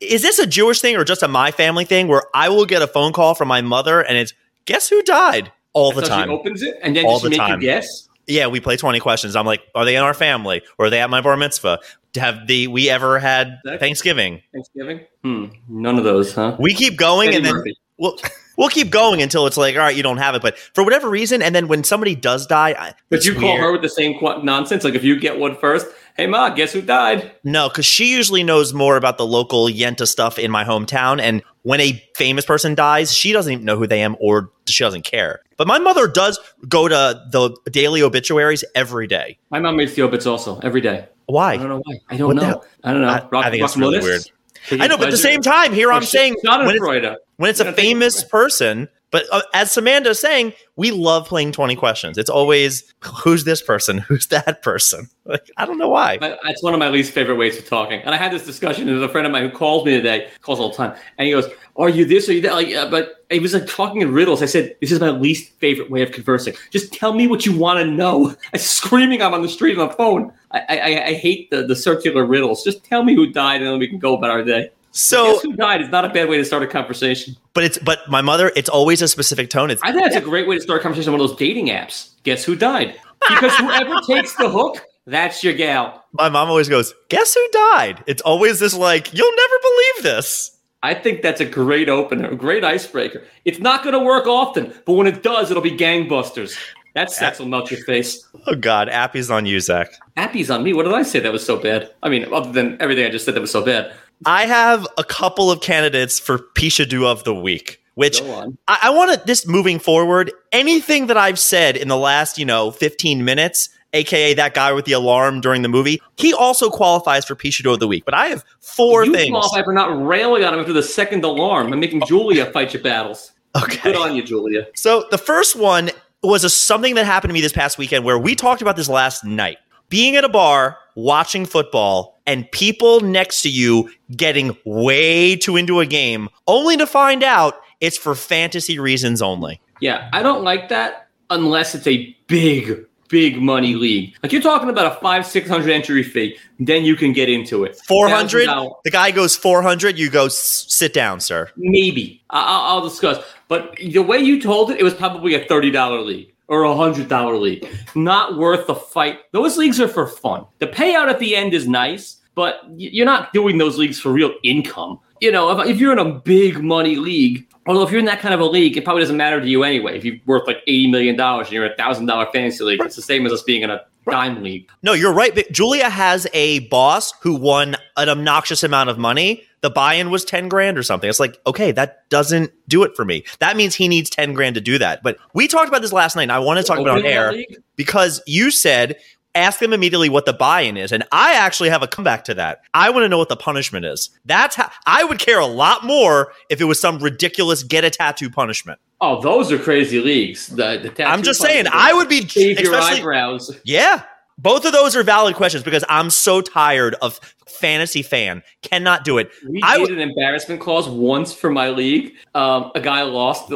Is 0.00 0.22
this 0.22 0.38
a 0.38 0.46
Jewish 0.46 0.80
thing 0.80 0.94
or 0.96 1.02
just 1.04 1.22
a 1.24 1.28
my 1.28 1.50
family 1.50 1.84
thing 1.84 2.06
where 2.06 2.22
I 2.32 2.48
will 2.48 2.64
get 2.66 2.80
a 2.80 2.86
phone 2.86 3.12
call 3.12 3.34
from 3.34 3.48
my 3.48 3.60
mother 3.60 4.00
and 4.02 4.16
it's 4.16 4.32
guess 4.66 4.88
who 4.88 5.02
died 5.02 5.50
all 5.72 5.90
the 5.92 6.02
so 6.02 6.08
time. 6.08 6.28
she 6.28 6.34
opens 6.34 6.62
it 6.62 6.76
and 6.82 6.94
then 6.94 7.06
All 7.06 7.18
the 7.18 7.30
make 7.30 7.38
time. 7.38 7.58
guess? 7.58 8.08
yeah, 8.28 8.46
we 8.46 8.60
play 8.60 8.76
twenty 8.76 9.00
questions. 9.00 9.34
I'm 9.34 9.46
like, 9.46 9.62
are 9.74 9.84
they 9.84 9.96
in 9.96 10.02
our 10.02 10.14
family 10.14 10.62
or 10.78 10.86
are 10.86 10.90
they 10.90 11.00
at 11.00 11.10
my 11.10 11.20
bar 11.20 11.36
mitzvah? 11.36 11.80
Have 12.16 12.46
the 12.46 12.68
we 12.68 12.88
ever 12.88 13.18
had 13.18 13.58
Thanksgiving? 13.80 14.40
Thanksgiving? 14.52 15.00
Hmm. 15.24 15.46
None 15.68 15.98
of 15.98 16.04
those, 16.04 16.32
huh? 16.32 16.54
We 16.60 16.72
keep 16.72 16.96
going 16.96 17.28
Eddie 17.30 17.38
and 17.38 17.46
then 17.46 17.54
Murphy. 17.54 17.76
we'll 17.98 18.16
we'll 18.56 18.68
keep 18.68 18.90
going 18.90 19.22
until 19.22 19.46
it's 19.46 19.56
like, 19.56 19.74
all 19.76 19.82
right, 19.82 19.96
you 19.96 20.02
don't 20.02 20.18
have 20.18 20.34
it. 20.34 20.42
But 20.42 20.58
for 20.58 20.84
whatever 20.84 21.08
reason, 21.08 21.42
and 21.42 21.54
then 21.54 21.68
when 21.68 21.84
somebody 21.84 22.14
does 22.14 22.46
die, 22.46 22.74
I, 22.78 22.94
But 23.10 23.24
you 23.24 23.34
call 23.34 23.42
weird. 23.54 23.60
her 23.60 23.72
with 23.72 23.82
the 23.82 23.88
same 23.88 24.18
qu- 24.18 24.42
nonsense. 24.42 24.84
Like 24.84 24.94
if 24.94 25.04
you 25.04 25.18
get 25.18 25.38
one 25.38 25.56
first, 25.56 25.86
hey 26.16 26.26
ma, 26.26 26.50
guess 26.50 26.72
who 26.72 26.80
died? 26.82 27.32
No, 27.44 27.68
because 27.68 27.86
she 27.86 28.12
usually 28.12 28.42
knows 28.42 28.72
more 28.72 28.96
about 28.96 29.18
the 29.18 29.26
local 29.26 29.66
Yenta 29.66 30.06
stuff 30.06 30.38
in 30.38 30.50
my 30.50 30.64
hometown. 30.64 31.20
And 31.20 31.42
when 31.62 31.80
a 31.80 32.02
famous 32.16 32.44
person 32.44 32.74
dies, 32.74 33.12
she 33.12 33.32
doesn't 33.32 33.52
even 33.52 33.64
know 33.64 33.76
who 33.76 33.86
they 33.86 34.02
am 34.02 34.16
or 34.20 34.50
she 34.66 34.84
doesn't 34.84 35.02
care. 35.04 35.40
But 35.56 35.66
my 35.68 35.78
mother 35.78 36.08
does 36.08 36.38
go 36.68 36.88
to 36.88 37.22
the 37.30 37.56
daily 37.70 38.02
obituaries 38.02 38.64
every 38.74 39.06
day. 39.06 39.38
My 39.50 39.60
mom 39.60 39.76
reads 39.76 39.94
the 39.94 40.02
obits 40.02 40.26
also 40.26 40.58
every 40.60 40.80
day. 40.80 41.06
Why? 41.26 41.54
I 41.54 41.56
don't 41.56 41.68
know 41.68 41.80
why. 41.84 41.94
I 42.10 42.16
don't 42.16 42.26
What 42.28 42.36
know. 42.36 42.62
I 42.82 42.92
don't 42.92 43.00
know. 43.02 43.08
I- 43.08 43.46
I 43.46 43.50
think 43.50 43.62
it's 43.64 43.76
really 43.76 43.98
weird. 44.00 44.22
I 44.70 44.86
know, 44.86 44.96
but 44.96 45.08
at 45.08 45.10
the 45.10 45.16
same 45.16 45.40
time, 45.42 45.72
here 45.72 45.92
I'm 45.92 46.04
saying 46.04 46.36
when 46.42 46.76
it's, 46.76 47.20
when 47.36 47.50
it's 47.50 47.60
a 47.60 47.64
You 47.64 47.70
know, 47.70 47.76
they- 47.76 47.82
famous 47.82 48.24
person, 48.24 48.88
but 49.14 49.26
uh, 49.30 49.42
as 49.54 49.70
Samantha 49.70 50.10
is 50.10 50.18
saying, 50.18 50.54
we 50.74 50.90
love 50.90 51.28
playing 51.28 51.52
20 51.52 51.76
questions. 51.76 52.18
It's 52.18 52.28
always 52.28 52.92
who's 53.00 53.44
this 53.44 53.62
person? 53.62 53.98
Who's 54.08 54.26
that 54.26 54.60
person? 54.60 55.08
Like, 55.24 55.48
I 55.56 55.64
don't 55.66 55.78
know 55.78 55.88
why. 55.88 56.18
That's 56.18 56.64
one 56.64 56.74
of 56.74 56.80
my 56.80 56.88
least 56.88 57.12
favorite 57.12 57.36
ways 57.36 57.56
of 57.56 57.64
talking. 57.64 58.00
And 58.00 58.12
I 58.12 58.18
had 58.18 58.32
this 58.32 58.44
discussion 58.44 58.92
with 58.92 59.04
a 59.04 59.08
friend 59.08 59.24
of 59.24 59.32
mine 59.32 59.48
who 59.48 59.56
calls 59.56 59.84
me 59.84 59.92
today, 59.92 60.30
calls 60.40 60.58
all 60.58 60.70
the 60.70 60.76
time, 60.76 60.96
and 61.16 61.26
he 61.26 61.32
goes, 61.32 61.46
"Are 61.76 61.88
you 61.88 62.04
this? 62.04 62.28
Are 62.28 62.32
you 62.32 62.40
that?" 62.40 62.54
Like, 62.54 62.90
but 62.90 63.24
he 63.30 63.38
was 63.38 63.54
like 63.54 63.68
talking 63.68 64.02
in 64.02 64.12
riddles. 64.12 64.42
I 64.42 64.46
said, 64.46 64.74
"This 64.80 64.90
is 64.90 64.98
my 64.98 65.10
least 65.10 65.52
favorite 65.60 65.92
way 65.92 66.02
of 66.02 66.10
conversing. 66.10 66.54
Just 66.72 66.92
tell 66.92 67.12
me 67.12 67.28
what 67.28 67.46
you 67.46 67.56
want 67.56 67.78
to 67.78 67.84
know." 67.84 68.34
I'm 68.52 68.58
screaming. 68.58 69.22
I'm 69.22 69.32
on 69.32 69.42
the 69.42 69.48
street 69.48 69.78
on 69.78 69.86
the 69.86 69.94
phone. 69.94 70.32
I, 70.50 70.60
I, 70.68 71.06
I 71.06 71.14
hate 71.14 71.50
the, 71.50 71.64
the 71.64 71.76
circular 71.76 72.26
riddles. 72.26 72.64
Just 72.64 72.82
tell 72.82 73.04
me 73.04 73.14
who 73.14 73.28
died, 73.28 73.62
and 73.62 73.70
then 73.70 73.78
we 73.78 73.86
can 73.86 74.00
go 74.00 74.16
about 74.16 74.30
our 74.30 74.42
day. 74.42 74.70
So, 74.96 75.32
Guess 75.34 75.42
who 75.42 75.52
died 75.56 75.82
is 75.82 75.88
not 75.88 76.04
a 76.04 76.08
bad 76.08 76.28
way 76.28 76.36
to 76.36 76.44
start 76.44 76.62
a 76.62 76.68
conversation. 76.68 77.34
but 77.52 77.64
it's 77.64 77.78
but 77.78 78.08
my 78.08 78.20
mother, 78.22 78.52
it's 78.54 78.68
always 78.68 79.02
a 79.02 79.08
specific 79.08 79.50
tone. 79.50 79.70
It's 79.70 79.82
I 79.82 79.90
think 79.90 80.04
that's 80.04 80.14
a 80.16 80.20
great 80.20 80.46
way 80.46 80.54
to 80.54 80.60
start 80.60 80.80
a 80.80 80.82
conversation 80.82 81.08
on 81.12 81.18
one 81.18 81.24
of 81.24 81.30
those 81.30 81.38
dating 81.38 81.66
apps. 81.66 82.10
Guess 82.22 82.44
who 82.44 82.54
died? 82.54 82.94
Because 83.28 83.54
whoever 83.56 83.96
takes 84.06 84.34
the 84.36 84.48
hook, 84.48 84.80
that's 85.06 85.42
your 85.42 85.52
gal. 85.54 86.04
my 86.12 86.28
mom 86.28 86.48
always 86.48 86.68
goes, 86.68 86.94
"Guess 87.08 87.34
who 87.34 87.48
died?" 87.52 88.04
It's 88.06 88.22
always 88.22 88.60
this 88.60 88.72
like, 88.74 89.12
"You'll 89.12 89.34
never 89.36 89.54
believe 89.62 90.02
this." 90.04 90.52
I 90.84 90.94
think 90.94 91.22
that's 91.22 91.40
a 91.40 91.46
great 91.46 91.88
opener, 91.88 92.28
a 92.30 92.36
great 92.36 92.62
icebreaker. 92.62 93.24
It's 93.44 93.58
not 93.58 93.82
going 93.82 93.94
to 93.94 94.04
work 94.04 94.26
often, 94.26 94.72
but 94.84 94.92
when 94.92 95.06
it 95.06 95.22
does, 95.22 95.50
it'll 95.50 95.62
be 95.62 95.70
gangbusters. 95.72 96.56
That 96.94 97.10
sex 97.10 97.38
will 97.40 97.48
melt 97.48 97.70
your 97.72 97.82
face. 97.84 98.24
Oh 98.46 98.54
God, 98.54 98.88
Appy's 98.88 99.28
on 99.30 99.46
you, 99.46 99.58
Zach. 99.60 99.88
Appy's 100.16 100.50
on 100.50 100.62
me. 100.62 100.72
What 100.74 100.84
did 100.84 100.92
I 100.92 101.02
say 101.02 101.18
that 101.20 101.32
was 101.32 101.44
so 101.44 101.56
bad? 101.56 101.90
I 102.04 102.08
mean, 102.08 102.32
other 102.32 102.52
than 102.52 102.76
everything 102.80 103.04
I 103.04 103.08
just 103.10 103.24
said 103.24 103.34
that 103.34 103.40
was 103.40 103.50
so 103.50 103.64
bad. 103.64 103.92
I 104.26 104.46
have 104.46 104.86
a 104.98 105.04
couple 105.04 105.50
of 105.50 105.60
candidates 105.60 106.18
for 106.18 106.38
Pishadoo 106.38 107.04
of 107.04 107.24
the 107.24 107.34
week. 107.34 107.80
Which 107.94 108.20
I, 108.22 108.48
I 108.66 108.90
want 108.90 109.12
to 109.12 109.24
this 109.24 109.46
moving 109.46 109.78
forward. 109.78 110.32
Anything 110.50 111.06
that 111.06 111.16
I've 111.16 111.38
said 111.38 111.76
in 111.76 111.86
the 111.86 111.96
last, 111.96 112.38
you 112.38 112.44
know, 112.44 112.72
15 112.72 113.24
minutes, 113.24 113.68
aka 113.92 114.34
that 114.34 114.52
guy 114.52 114.72
with 114.72 114.84
the 114.84 114.92
alarm 114.92 115.40
during 115.40 115.62
the 115.62 115.68
movie, 115.68 116.02
he 116.16 116.34
also 116.34 116.70
qualifies 116.70 117.24
for 117.24 117.36
Pishadoo 117.36 117.72
of 117.72 117.78
the 117.78 117.86
week. 117.86 118.04
But 118.04 118.14
I 118.14 118.26
have 118.26 118.44
four 118.58 119.04
you 119.04 119.14
things. 119.14 119.30
qualify 119.30 119.62
for 119.62 119.72
not 119.72 120.04
railing 120.04 120.42
on 120.42 120.54
him 120.54 120.60
after 120.60 120.72
the 120.72 120.82
second 120.82 121.22
alarm 121.24 121.70
and 121.70 121.80
making 121.80 122.02
oh. 122.02 122.06
Julia 122.06 122.46
fight 122.46 122.74
your 122.74 122.82
battles. 122.82 123.30
Okay. 123.56 123.92
Good 123.92 123.96
on 123.96 124.16
you, 124.16 124.24
Julia. 124.24 124.66
So 124.74 125.06
the 125.12 125.18
first 125.18 125.54
one 125.54 125.90
was 126.24 126.42
a, 126.42 126.50
something 126.50 126.96
that 126.96 127.06
happened 127.06 127.30
to 127.30 127.34
me 127.34 127.40
this 127.40 127.52
past 127.52 127.78
weekend 127.78 128.04
where 128.04 128.18
we 128.18 128.34
talked 128.34 128.62
about 128.62 128.76
this 128.76 128.88
last 128.88 129.24
night. 129.24 129.58
Being 129.94 130.16
at 130.16 130.24
a 130.24 130.28
bar, 130.28 130.76
watching 130.96 131.46
football, 131.46 132.20
and 132.26 132.50
people 132.50 132.98
next 132.98 133.42
to 133.42 133.48
you 133.48 133.92
getting 134.16 134.56
way 134.64 135.36
too 135.36 135.56
into 135.56 135.78
a 135.78 135.86
game, 135.86 136.28
only 136.48 136.76
to 136.78 136.84
find 136.84 137.22
out 137.22 137.60
it's 137.80 137.96
for 137.96 138.16
fantasy 138.16 138.76
reasons 138.80 139.22
only. 139.22 139.60
Yeah, 139.78 140.10
I 140.12 140.24
don't 140.24 140.42
like 140.42 140.68
that 140.70 141.06
unless 141.30 141.76
it's 141.76 141.86
a 141.86 142.12
big, 142.26 142.84
big 143.08 143.40
money 143.40 143.76
league. 143.76 144.16
Like 144.20 144.32
you're 144.32 144.42
talking 144.42 144.68
about 144.68 144.96
a 144.96 145.00
five, 145.00 145.24
six 145.24 145.48
hundred 145.48 145.70
entry 145.70 146.02
fee, 146.02 146.36
then 146.58 146.84
you 146.84 146.96
can 146.96 147.12
get 147.12 147.28
into 147.28 147.62
it. 147.62 147.76
400? 147.86 148.48
The 148.82 148.90
guy 148.90 149.12
goes 149.12 149.36
400, 149.36 149.96
you 149.96 150.10
go, 150.10 150.26
"S- 150.26 150.64
sit 150.70 150.92
down, 150.92 151.20
sir. 151.20 151.50
Maybe 151.56 152.20
I- 152.30 152.42
I'll, 152.42 152.78
I'll 152.78 152.88
discuss. 152.88 153.24
But 153.46 153.76
the 153.76 154.00
way 154.00 154.18
you 154.18 154.42
told 154.42 154.72
it, 154.72 154.80
it 154.80 154.82
was 154.82 154.94
probably 154.94 155.36
a 155.36 155.44
thirty 155.44 155.70
dollar 155.70 156.00
league 156.00 156.33
or 156.48 156.64
a 156.64 156.74
hundred 156.74 157.08
dollar 157.08 157.36
league. 157.36 157.66
Not 157.94 158.36
worth 158.38 158.66
the 158.66 158.74
fight. 158.74 159.20
Those 159.32 159.56
leagues 159.56 159.80
are 159.80 159.88
for 159.88 160.06
fun. 160.06 160.46
The 160.58 160.66
payout 160.66 161.08
at 161.08 161.18
the 161.18 161.36
end 161.36 161.54
is 161.54 161.66
nice, 161.66 162.20
but 162.34 162.60
you're 162.76 163.06
not 163.06 163.32
doing 163.32 163.58
those 163.58 163.78
leagues 163.78 164.00
for 164.00 164.12
real 164.12 164.34
income. 164.42 165.00
You 165.20 165.32
know, 165.32 165.58
if, 165.58 165.68
if 165.68 165.78
you're 165.78 165.92
in 165.92 165.98
a 165.98 166.18
big 166.20 166.62
money 166.62 166.96
league, 166.96 167.48
although 167.66 167.82
if 167.82 167.90
you're 167.90 168.00
in 168.00 168.06
that 168.06 168.20
kind 168.20 168.34
of 168.34 168.40
a 168.40 168.44
league, 168.44 168.76
it 168.76 168.84
probably 168.84 169.02
doesn't 169.02 169.16
matter 169.16 169.40
to 169.40 169.46
you 169.46 169.64
anyway. 169.64 169.96
If 169.96 170.04
you're 170.04 170.16
worth 170.26 170.46
like 170.46 170.58
eighty 170.66 170.86
million 170.86 171.16
dollars 171.16 171.48
and 171.48 171.54
you're 171.54 171.66
a 171.66 171.76
thousand 171.76 172.06
dollar 172.06 172.26
fantasy 172.32 172.64
league, 172.64 172.80
it's 172.80 172.96
the 172.96 173.02
same 173.02 173.26
as 173.26 173.32
us 173.32 173.42
being 173.42 173.62
in 173.62 173.70
a 173.70 173.80
dime 174.10 174.42
league. 174.42 174.68
No, 174.82 174.92
you're 174.92 175.12
right. 175.12 175.34
But 175.34 175.50
Julia 175.50 175.88
has 175.88 176.26
a 176.32 176.60
boss 176.60 177.12
who 177.22 177.34
won 177.34 177.76
an 177.96 178.08
obnoxious 178.08 178.62
amount 178.62 178.90
of 178.90 178.98
money. 178.98 179.44
The 179.60 179.70
buy-in 179.70 180.10
was 180.10 180.26
10 180.26 180.48
grand 180.48 180.76
or 180.76 180.82
something. 180.82 181.08
It's 181.08 181.20
like, 181.20 181.40
okay, 181.46 181.72
that 181.72 182.08
doesn't 182.10 182.52
do 182.68 182.82
it 182.82 182.94
for 182.94 183.04
me. 183.04 183.24
That 183.38 183.56
means 183.56 183.74
he 183.74 183.88
needs 183.88 184.10
10 184.10 184.34
grand 184.34 184.56
to 184.56 184.60
do 184.60 184.78
that. 184.78 185.02
But 185.02 185.16
we 185.32 185.48
talked 185.48 185.68
about 185.68 185.80
this 185.80 185.92
last 185.92 186.16
night, 186.16 186.24
and 186.24 186.32
I 186.32 186.38
want 186.40 186.58
to 186.58 186.64
talk 186.64 186.78
oh, 186.78 186.82
about 186.82 186.98
it 186.98 187.06
on 187.06 187.10
air 187.10 187.32
league? 187.32 187.56
because 187.76 188.22
you 188.26 188.50
said 188.50 188.96
ask 189.34 189.60
them 189.60 189.72
immediately 189.72 190.08
what 190.08 190.26
the 190.26 190.32
buy-in 190.32 190.76
is. 190.76 190.92
And 190.92 191.04
I 191.12 191.34
actually 191.34 191.70
have 191.70 191.82
a 191.82 191.86
comeback 191.86 192.24
to 192.24 192.34
that. 192.34 192.60
I 192.72 192.90
want 192.90 193.04
to 193.04 193.08
know 193.08 193.18
what 193.18 193.28
the 193.28 193.36
punishment 193.36 193.84
is. 193.84 194.10
That's 194.24 194.56
how 194.56 194.70
I 194.86 195.04
would 195.04 195.18
care 195.18 195.40
a 195.40 195.46
lot 195.46 195.84
more 195.84 196.32
if 196.50 196.60
it 196.60 196.64
was 196.64 196.80
some 196.80 196.98
ridiculous 196.98 197.62
get 197.62 197.84
a 197.84 197.90
tattoo 197.90 198.30
punishment. 198.30 198.78
Oh, 199.00 199.20
those 199.20 199.52
are 199.52 199.58
crazy 199.58 200.00
leagues. 200.00 200.48
The, 200.48 200.78
the 200.82 200.88
tattoo 200.88 201.04
I'm 201.04 201.22
just 201.22 201.40
saying. 201.40 201.66
I 201.70 201.92
would 201.92 202.08
be 202.08 202.26
shave 202.26 202.60
your 202.60 202.74
eyebrows. 202.74 203.56
Yeah. 203.64 204.04
Both 204.36 204.64
of 204.64 204.72
those 204.72 204.96
are 204.96 205.02
valid 205.02 205.36
questions 205.36 205.62
because 205.62 205.84
I'm 205.88 206.10
so 206.10 206.40
tired 206.40 206.96
of 207.00 207.20
fantasy 207.46 208.02
fan. 208.02 208.42
Cannot 208.62 209.04
do 209.04 209.18
it. 209.18 209.30
We 209.48 209.62
I 209.62 209.78
did 209.78 209.88
w- 209.88 210.02
an 210.02 210.08
embarrassment 210.10 210.60
clause 210.60 210.88
once 210.88 211.32
for 211.32 211.50
my 211.50 211.70
league. 211.70 212.14
Um, 212.34 212.72
a 212.74 212.80
guy 212.80 213.02
lost. 213.02 213.50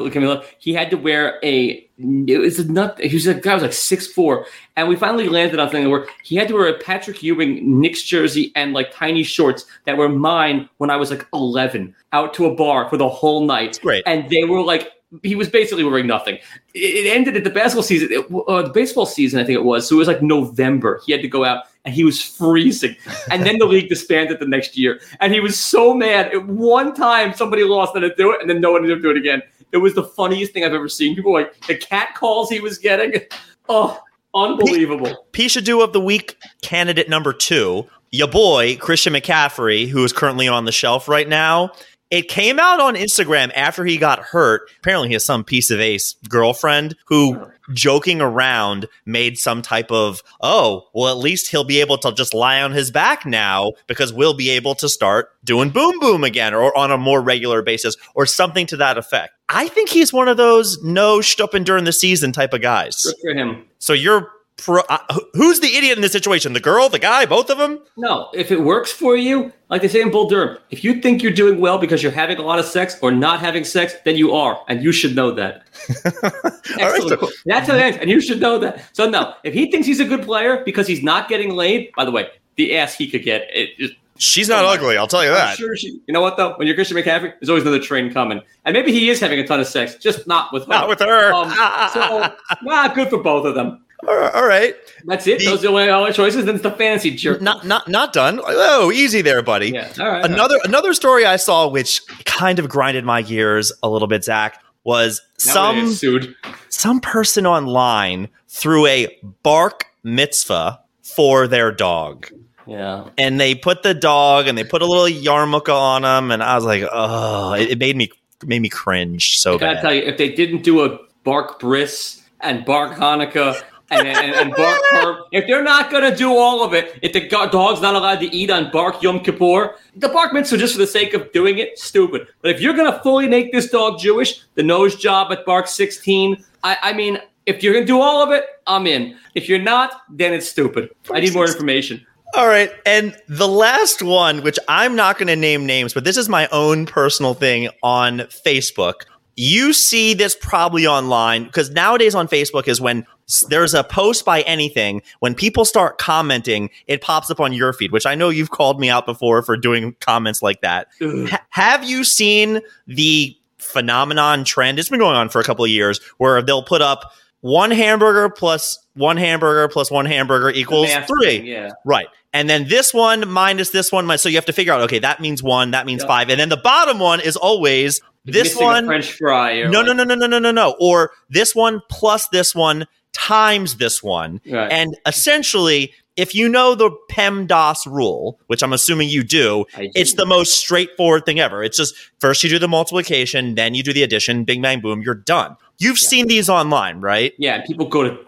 He 0.58 0.72
had 0.72 0.90
to 0.90 0.96
wear 0.96 1.38
a. 1.42 1.84
It 1.98 2.38
was 2.38 2.60
a 2.60 2.70
nut. 2.70 3.00
He 3.02 3.16
was 3.16 3.26
a 3.26 3.34
guy 3.34 3.54
was 3.54 3.64
like 3.64 3.72
six 3.72 4.06
four, 4.06 4.46
and 4.76 4.88
we 4.88 4.94
finally 4.94 5.28
landed 5.28 5.58
on 5.58 5.66
something 5.66 5.90
where 5.90 6.06
he 6.22 6.36
had 6.36 6.46
to 6.46 6.54
wear 6.54 6.68
a 6.68 6.78
Patrick 6.78 7.24
Ewing 7.24 7.80
Knicks 7.80 8.04
jersey 8.04 8.52
and 8.54 8.72
like 8.72 8.92
tiny 8.92 9.24
shorts 9.24 9.66
that 9.84 9.96
were 9.96 10.08
mine 10.08 10.68
when 10.76 10.90
I 10.90 10.96
was 10.96 11.10
like 11.10 11.26
eleven, 11.34 11.92
out 12.12 12.34
to 12.34 12.46
a 12.46 12.54
bar 12.54 12.88
for 12.88 12.96
the 12.96 13.08
whole 13.08 13.44
night. 13.44 13.80
Great. 13.82 14.04
and 14.06 14.30
they 14.30 14.44
were 14.44 14.62
like. 14.62 14.92
He 15.22 15.34
was 15.34 15.48
basically 15.48 15.84
wearing 15.84 16.06
nothing. 16.06 16.36
It, 16.74 17.06
it 17.06 17.10
ended 17.10 17.36
at 17.36 17.44
the 17.44 17.50
basketball 17.50 17.82
season, 17.82 18.08
it, 18.10 18.26
uh, 18.48 18.62
the 18.62 18.70
baseball 18.70 19.06
season, 19.06 19.40
I 19.40 19.44
think 19.44 19.56
it 19.56 19.64
was. 19.64 19.88
So 19.88 19.96
it 19.96 19.98
was 19.98 20.08
like 20.08 20.22
November. 20.22 21.00
He 21.06 21.12
had 21.12 21.22
to 21.22 21.28
go 21.28 21.44
out, 21.44 21.64
and 21.84 21.94
he 21.94 22.04
was 22.04 22.22
freezing. 22.22 22.94
And 23.30 23.44
then 23.46 23.58
the 23.58 23.64
league 23.66 23.88
disbanded 23.88 24.38
the 24.38 24.46
next 24.46 24.76
year, 24.76 25.00
and 25.20 25.32
he 25.32 25.40
was 25.40 25.58
so 25.58 25.94
mad. 25.94 26.34
At 26.34 26.46
one 26.46 26.94
time, 26.94 27.32
somebody 27.32 27.64
lost 27.64 27.94
and 27.94 28.02
to 28.02 28.14
do 28.14 28.32
it, 28.32 28.40
and 28.40 28.50
then 28.50 28.60
no 28.60 28.72
one 28.72 28.82
did 28.82 29.00
do 29.00 29.10
it 29.10 29.16
again. 29.16 29.42
It 29.72 29.78
was 29.78 29.94
the 29.94 30.04
funniest 30.04 30.52
thing 30.52 30.64
I've 30.64 30.74
ever 30.74 30.88
seen. 30.88 31.14
People 31.14 31.32
were 31.32 31.40
like 31.42 31.66
the 31.66 31.76
cat 31.76 32.14
calls 32.14 32.50
he 32.50 32.60
was 32.60 32.78
getting. 32.78 33.22
Oh, 33.70 34.00
unbelievable! 34.34 35.26
Pishadoo 35.32 35.84
of 35.84 35.92
the 35.92 36.00
week 36.00 36.38
candidate 36.62 37.10
number 37.10 37.34
two, 37.34 37.86
your 38.10 38.28
boy 38.28 38.78
Christian 38.78 39.12
McCaffrey, 39.12 39.86
who 39.86 40.02
is 40.04 40.12
currently 40.14 40.48
on 40.48 40.64
the 40.64 40.72
shelf 40.72 41.06
right 41.06 41.28
now. 41.28 41.72
It 42.10 42.28
came 42.28 42.58
out 42.58 42.80
on 42.80 42.94
Instagram 42.94 43.52
after 43.54 43.84
he 43.84 43.98
got 43.98 44.20
hurt. 44.20 44.62
Apparently, 44.78 45.08
he 45.08 45.14
has 45.14 45.24
some 45.24 45.44
piece 45.44 45.70
of 45.70 45.78
ace 45.78 46.14
girlfriend 46.28 46.96
who, 47.06 47.46
joking 47.74 48.22
around, 48.22 48.86
made 49.04 49.36
some 49.36 49.60
type 49.60 49.90
of, 49.90 50.22
oh, 50.40 50.88
well, 50.94 51.10
at 51.10 51.18
least 51.18 51.50
he'll 51.50 51.64
be 51.64 51.80
able 51.80 51.98
to 51.98 52.12
just 52.12 52.32
lie 52.32 52.62
on 52.62 52.72
his 52.72 52.90
back 52.90 53.26
now 53.26 53.72
because 53.86 54.12
we'll 54.12 54.34
be 54.34 54.48
able 54.50 54.74
to 54.76 54.88
start 54.88 55.30
doing 55.44 55.68
boom 55.68 55.98
boom 56.00 56.24
again 56.24 56.54
or 56.54 56.76
on 56.76 56.90
a 56.90 56.96
more 56.96 57.20
regular 57.20 57.60
basis 57.60 57.94
or 58.14 58.24
something 58.24 58.66
to 58.66 58.76
that 58.78 58.96
effect. 58.96 59.34
I 59.50 59.68
think 59.68 59.90
he's 59.90 60.12
one 60.12 60.28
of 60.28 60.36
those 60.38 60.82
no 60.82 61.20
stupping 61.20 61.64
during 61.64 61.84
the 61.84 61.92
season 61.92 62.32
type 62.32 62.54
of 62.54 62.62
guys. 62.62 63.02
Good 63.02 63.14
for 63.20 63.38
him. 63.38 63.64
So 63.78 63.92
you're 63.92 64.30
pro- 64.58 64.82
uh, 64.88 64.98
who's 65.34 65.60
the 65.60 65.74
idiot 65.74 65.96
in 65.96 66.02
this 66.02 66.12
situation? 66.12 66.52
The 66.52 66.60
girl, 66.60 66.88
the 66.88 66.98
guy, 66.98 67.24
both 67.26 67.48
of 67.50 67.58
them? 67.58 67.80
No, 67.96 68.28
if 68.34 68.50
it 68.50 68.60
works 68.62 68.92
for 68.92 69.16
you, 69.16 69.52
like 69.70 69.82
they 69.82 69.88
say 69.88 70.00
in 70.02 70.10
Bull 70.10 70.28
Durham, 70.28 70.58
if 70.70 70.84
you 70.84 71.00
think 71.00 71.22
you're 71.22 71.32
doing 71.32 71.60
well 71.60 71.78
because 71.78 72.02
you're 72.02 72.12
having 72.12 72.38
a 72.38 72.42
lot 72.42 72.58
of 72.58 72.64
sex 72.64 72.98
or 73.00 73.10
not 73.10 73.40
having 73.40 73.64
sex, 73.64 73.94
then 74.04 74.16
you 74.16 74.32
are, 74.34 74.60
and 74.68 74.82
you 74.82 74.92
should 74.92 75.16
know 75.16 75.30
that. 75.32 75.62
All 76.04 76.90
right, 76.90 77.00
Excellent. 77.02 77.32
That's 77.46 77.68
how 77.68 77.76
it 77.76 77.80
ends, 77.80 77.98
and 77.98 78.10
you 78.10 78.20
should 78.20 78.40
know 78.40 78.58
that. 78.58 78.84
So 78.94 79.08
no, 79.08 79.34
if 79.44 79.54
he 79.54 79.70
thinks 79.70 79.86
he's 79.86 80.00
a 80.00 80.04
good 80.04 80.22
player 80.22 80.62
because 80.64 80.86
he's 80.86 81.02
not 81.02 81.28
getting 81.28 81.54
laid, 81.54 81.90
by 81.96 82.04
the 82.04 82.10
way, 82.10 82.28
the 82.56 82.76
ass 82.76 82.94
he 82.94 83.08
could 83.08 83.22
get, 83.22 83.48
it 83.52 83.70
is 83.78 83.92
She's 84.20 84.48
not 84.48 84.64
ugly, 84.64 84.96
I'll 84.96 85.06
tell 85.06 85.22
you 85.22 85.30
I'm 85.30 85.36
that. 85.36 85.56
sure 85.56 85.76
she. 85.76 85.90
You 86.08 86.12
know 86.12 86.20
what 86.20 86.36
though? 86.36 86.54
When 86.56 86.66
you're 86.66 86.74
Christian 86.74 86.96
McCaffrey, 86.96 87.34
there's 87.38 87.48
always 87.48 87.62
another 87.62 87.78
train 87.78 88.12
coming, 88.12 88.42
and 88.64 88.74
maybe 88.74 88.90
he 88.90 89.08
is 89.10 89.20
having 89.20 89.38
a 89.38 89.46
ton 89.46 89.60
of 89.60 89.68
sex, 89.68 89.94
just 89.94 90.26
not 90.26 90.52
with 90.52 90.64
her. 90.64 90.68
Not 90.68 90.88
with 90.88 90.98
her. 90.98 91.32
Um, 91.32 91.48
so, 91.92 92.34
nah, 92.62 92.92
good 92.92 93.10
for 93.10 93.18
both 93.22 93.46
of 93.46 93.54
them. 93.54 93.84
All 94.06 94.16
right, 94.16 94.34
all 94.34 94.46
right. 94.46 94.74
That's 95.04 95.26
it. 95.26 95.40
The- 95.40 95.46
Those 95.46 95.64
are 95.64 95.72
the 95.72 95.88
only 95.90 96.12
choices. 96.12 96.44
Then 96.44 96.54
it's 96.56 96.62
the 96.62 96.70
fantasy 96.70 97.10
jerk. 97.10 97.40
Not 97.42 97.66
not 97.66 97.88
not 97.88 98.12
done. 98.12 98.40
Oh, 98.44 98.92
easy 98.92 99.22
there, 99.22 99.42
buddy. 99.42 99.70
Yeah. 99.70 99.92
All 99.98 100.06
right. 100.08 100.24
Another 100.24 100.56
another 100.64 100.94
story 100.94 101.24
I 101.26 101.36
saw 101.36 101.66
which 101.68 102.06
kind 102.24 102.58
of 102.58 102.68
grinded 102.68 103.04
my 103.04 103.22
gears 103.22 103.72
a 103.82 103.88
little 103.88 104.08
bit, 104.08 104.24
Zach, 104.24 104.62
was 104.84 105.20
Now 105.46 105.52
some 105.52 105.92
sued. 105.92 106.34
some 106.68 107.00
person 107.00 107.46
online 107.46 108.28
threw 108.48 108.86
a 108.86 109.08
bark 109.42 109.86
mitzvah 110.04 110.80
for 111.02 111.46
their 111.48 111.72
dog. 111.72 112.28
Yeah. 112.66 113.08
And 113.16 113.40
they 113.40 113.54
put 113.54 113.82
the 113.82 113.94
dog 113.94 114.46
and 114.46 114.56
they 114.58 114.62
put 114.64 114.82
a 114.82 114.86
little 114.86 115.06
yarmulke 115.06 115.72
on 115.74 116.04
him, 116.04 116.30
and 116.30 116.42
I 116.42 116.54
was 116.54 116.64
like, 116.64 116.84
oh, 116.92 117.54
it, 117.54 117.70
it 117.70 117.78
made 117.78 117.96
me 117.96 118.10
made 118.44 118.60
me 118.62 118.68
cringe 118.68 119.38
so 119.38 119.54
I 119.54 119.58
gotta 119.58 119.74
bad. 119.76 119.80
tell 119.82 119.94
you, 119.94 120.02
if 120.02 120.16
they 120.18 120.28
didn't 120.30 120.62
do 120.62 120.84
a 120.84 120.98
bark 121.24 121.58
bris 121.58 122.22
and 122.40 122.64
bark 122.64 122.96
Hanukkah 122.96 123.60
and, 123.90 124.06
and, 124.06 124.34
and 124.34 124.54
bark 124.54 124.80
Purim, 124.90 125.16
if 125.32 125.46
they're 125.46 125.62
not 125.62 125.90
gonna 125.90 126.14
do 126.14 126.36
all 126.36 126.62
of 126.64 126.74
it, 126.74 126.98
if 127.02 127.12
the 127.12 127.26
go- 127.26 127.48
dog's 127.48 127.80
not 127.80 127.94
allowed 127.94 128.20
to 128.20 128.26
eat 128.34 128.50
on 128.50 128.70
bark 128.70 129.02
Yom 129.02 129.20
Kippur, 129.20 129.74
the 129.96 130.08
bark 130.08 130.32
mitzvah 130.32 130.58
just 130.58 130.74
for 130.74 130.78
the 130.78 130.86
sake 130.86 131.14
of 131.14 131.30
doing 131.32 131.58
it, 131.58 131.78
stupid. 131.78 132.28
But 132.42 132.50
if 132.50 132.60
you're 132.60 132.74
gonna 132.74 133.00
fully 133.02 133.28
make 133.28 133.52
this 133.52 133.68
dog 133.70 133.98
Jewish, 133.98 134.42
the 134.54 134.62
nose 134.62 134.96
job 134.96 135.32
at 135.32 135.44
bark 135.46 135.66
16, 135.68 136.44
I, 136.62 136.76
I 136.82 136.92
mean, 136.92 137.18
if 137.46 137.62
you're 137.62 137.72
gonna 137.72 137.86
do 137.86 138.00
all 138.00 138.22
of 138.22 138.30
it, 138.30 138.44
I'm 138.66 138.86
in. 138.86 139.16
If 139.34 139.48
you're 139.48 139.58
not, 139.58 140.02
then 140.10 140.32
it's 140.34 140.48
stupid. 140.48 140.90
I 141.12 141.20
need 141.20 141.32
more 141.34 141.46
information. 141.46 142.04
All 142.34 142.46
right. 142.46 142.70
And 142.84 143.16
the 143.26 143.48
last 143.48 144.02
one, 144.02 144.42
which 144.42 144.58
I'm 144.68 144.94
not 144.94 145.16
going 145.16 145.28
to 145.28 145.36
name 145.36 145.64
names, 145.64 145.94
but 145.94 146.04
this 146.04 146.18
is 146.18 146.28
my 146.28 146.46
own 146.52 146.84
personal 146.84 147.32
thing 147.32 147.70
on 147.82 148.18
Facebook. 148.18 149.04
You 149.34 149.72
see 149.72 150.12
this 150.12 150.36
probably 150.38 150.86
online 150.86 151.44
because 151.44 151.70
nowadays 151.70 152.14
on 152.14 152.28
Facebook 152.28 152.68
is 152.68 152.82
when 152.82 152.98
s- 153.00 153.06
there's 153.50 153.74
a 153.74 153.84
post 153.84 154.24
by 154.24 154.40
anything, 154.42 155.02
when 155.20 155.34
people 155.34 155.64
start 155.64 155.98
commenting, 155.98 156.70
it 156.86 157.00
pops 157.02 157.30
up 157.30 157.40
on 157.40 157.52
your 157.52 157.72
feed, 157.72 157.92
which 157.92 158.06
I 158.06 158.14
know 158.14 158.30
you've 158.30 158.50
called 158.50 158.80
me 158.80 158.88
out 158.88 159.04
before 159.06 159.42
for 159.42 159.56
doing 159.56 159.94
comments 160.00 160.40
like 160.42 160.60
that. 160.62 160.88
Ugh. 161.02 161.28
Ha- 161.28 161.44
have 161.50 161.84
you 161.84 162.04
seen 162.04 162.60
the 162.86 163.36
phenomenon 163.58 164.44
trend? 164.44 164.78
It's 164.78 164.88
been 164.88 164.98
going 164.98 165.16
on 165.16 165.28
for 165.28 165.40
a 165.40 165.44
couple 165.44 165.64
of 165.64 165.70
years 165.70 166.00
where 166.18 166.40
they'll 166.42 166.62
put 166.62 166.80
up 166.82 167.12
one 167.40 167.70
hamburger 167.70 168.28
plus 168.30 168.78
one 168.94 169.16
hamburger 169.16 169.68
plus 169.68 169.90
one 169.90 170.06
hamburger 170.06 170.50
equals 170.50 170.90
three. 171.06 171.38
thing, 171.38 171.46
Yeah. 171.46 171.70
Right. 171.84 172.06
And 172.32 172.48
then 172.50 172.66
this 172.68 172.92
one 172.92 173.28
minus 173.28 173.70
this 173.70 173.92
one. 173.92 174.06
minus- 174.06 174.22
So 174.22 174.28
you 174.28 174.34
have 174.36 174.44
to 174.46 174.52
figure 174.52 174.72
out, 174.72 174.80
okay, 174.82 174.98
that 174.98 175.20
means 175.20 175.42
one, 175.42 175.70
that 175.70 175.86
means 175.86 176.00
Yep. 176.02 176.08
five. 176.08 176.30
And 176.30 176.40
then 176.40 176.48
the 176.48 176.56
bottom 176.56 176.98
one 176.98 177.20
is 177.20 177.36
always 177.36 178.00
this 178.24 178.44
Missing 178.54 178.62
a 178.62 178.64
one. 178.64 178.86
French 178.86 179.12
fry. 179.12 179.62
No, 179.62 179.80
like- 179.80 179.86
no, 179.86 179.92
no, 179.92 180.04
no, 180.04 180.14
no, 180.16 180.26
no, 180.26 180.38
no, 180.38 180.50
no. 180.50 180.76
Or 180.80 181.12
this 181.30 181.54
one 181.54 181.80
plus 181.88 182.26
this 182.28 182.54
one 182.54 182.86
times 183.12 183.76
this 183.76 184.02
one. 184.02 184.40
Right. 184.50 184.70
And 184.70 184.96
essentially, 185.06 185.92
if 186.16 186.34
you 186.34 186.48
know 186.48 186.74
the 186.74 186.90
PEMDAS 187.10 187.86
rule, 187.86 188.40
which 188.48 188.62
I'm 188.62 188.72
assuming 188.72 189.08
you 189.08 189.22
do, 189.22 189.64
it's 189.76 190.14
the 190.14 190.26
most 190.26 190.58
straightforward 190.58 191.24
thing 191.24 191.38
ever. 191.38 191.62
It's 191.62 191.76
just 191.76 191.94
first 192.20 192.42
you 192.42 192.50
do 192.50 192.58
the 192.58 192.66
multiplication, 192.68 193.54
then 193.54 193.74
you 193.74 193.82
do 193.82 193.92
the 193.92 194.02
addition, 194.02 194.44
bing, 194.44 194.60
bang, 194.60 194.80
boom, 194.80 195.00
you're 195.02 195.14
done. 195.14 195.56
You've 195.78 196.00
Yeah. 196.02 196.08
seen 196.08 196.26
these 196.26 196.48
online, 196.48 197.00
right? 197.00 197.34
yeah, 197.38 197.62
people 197.64 197.86
go 197.86 198.02
to 198.02 198.18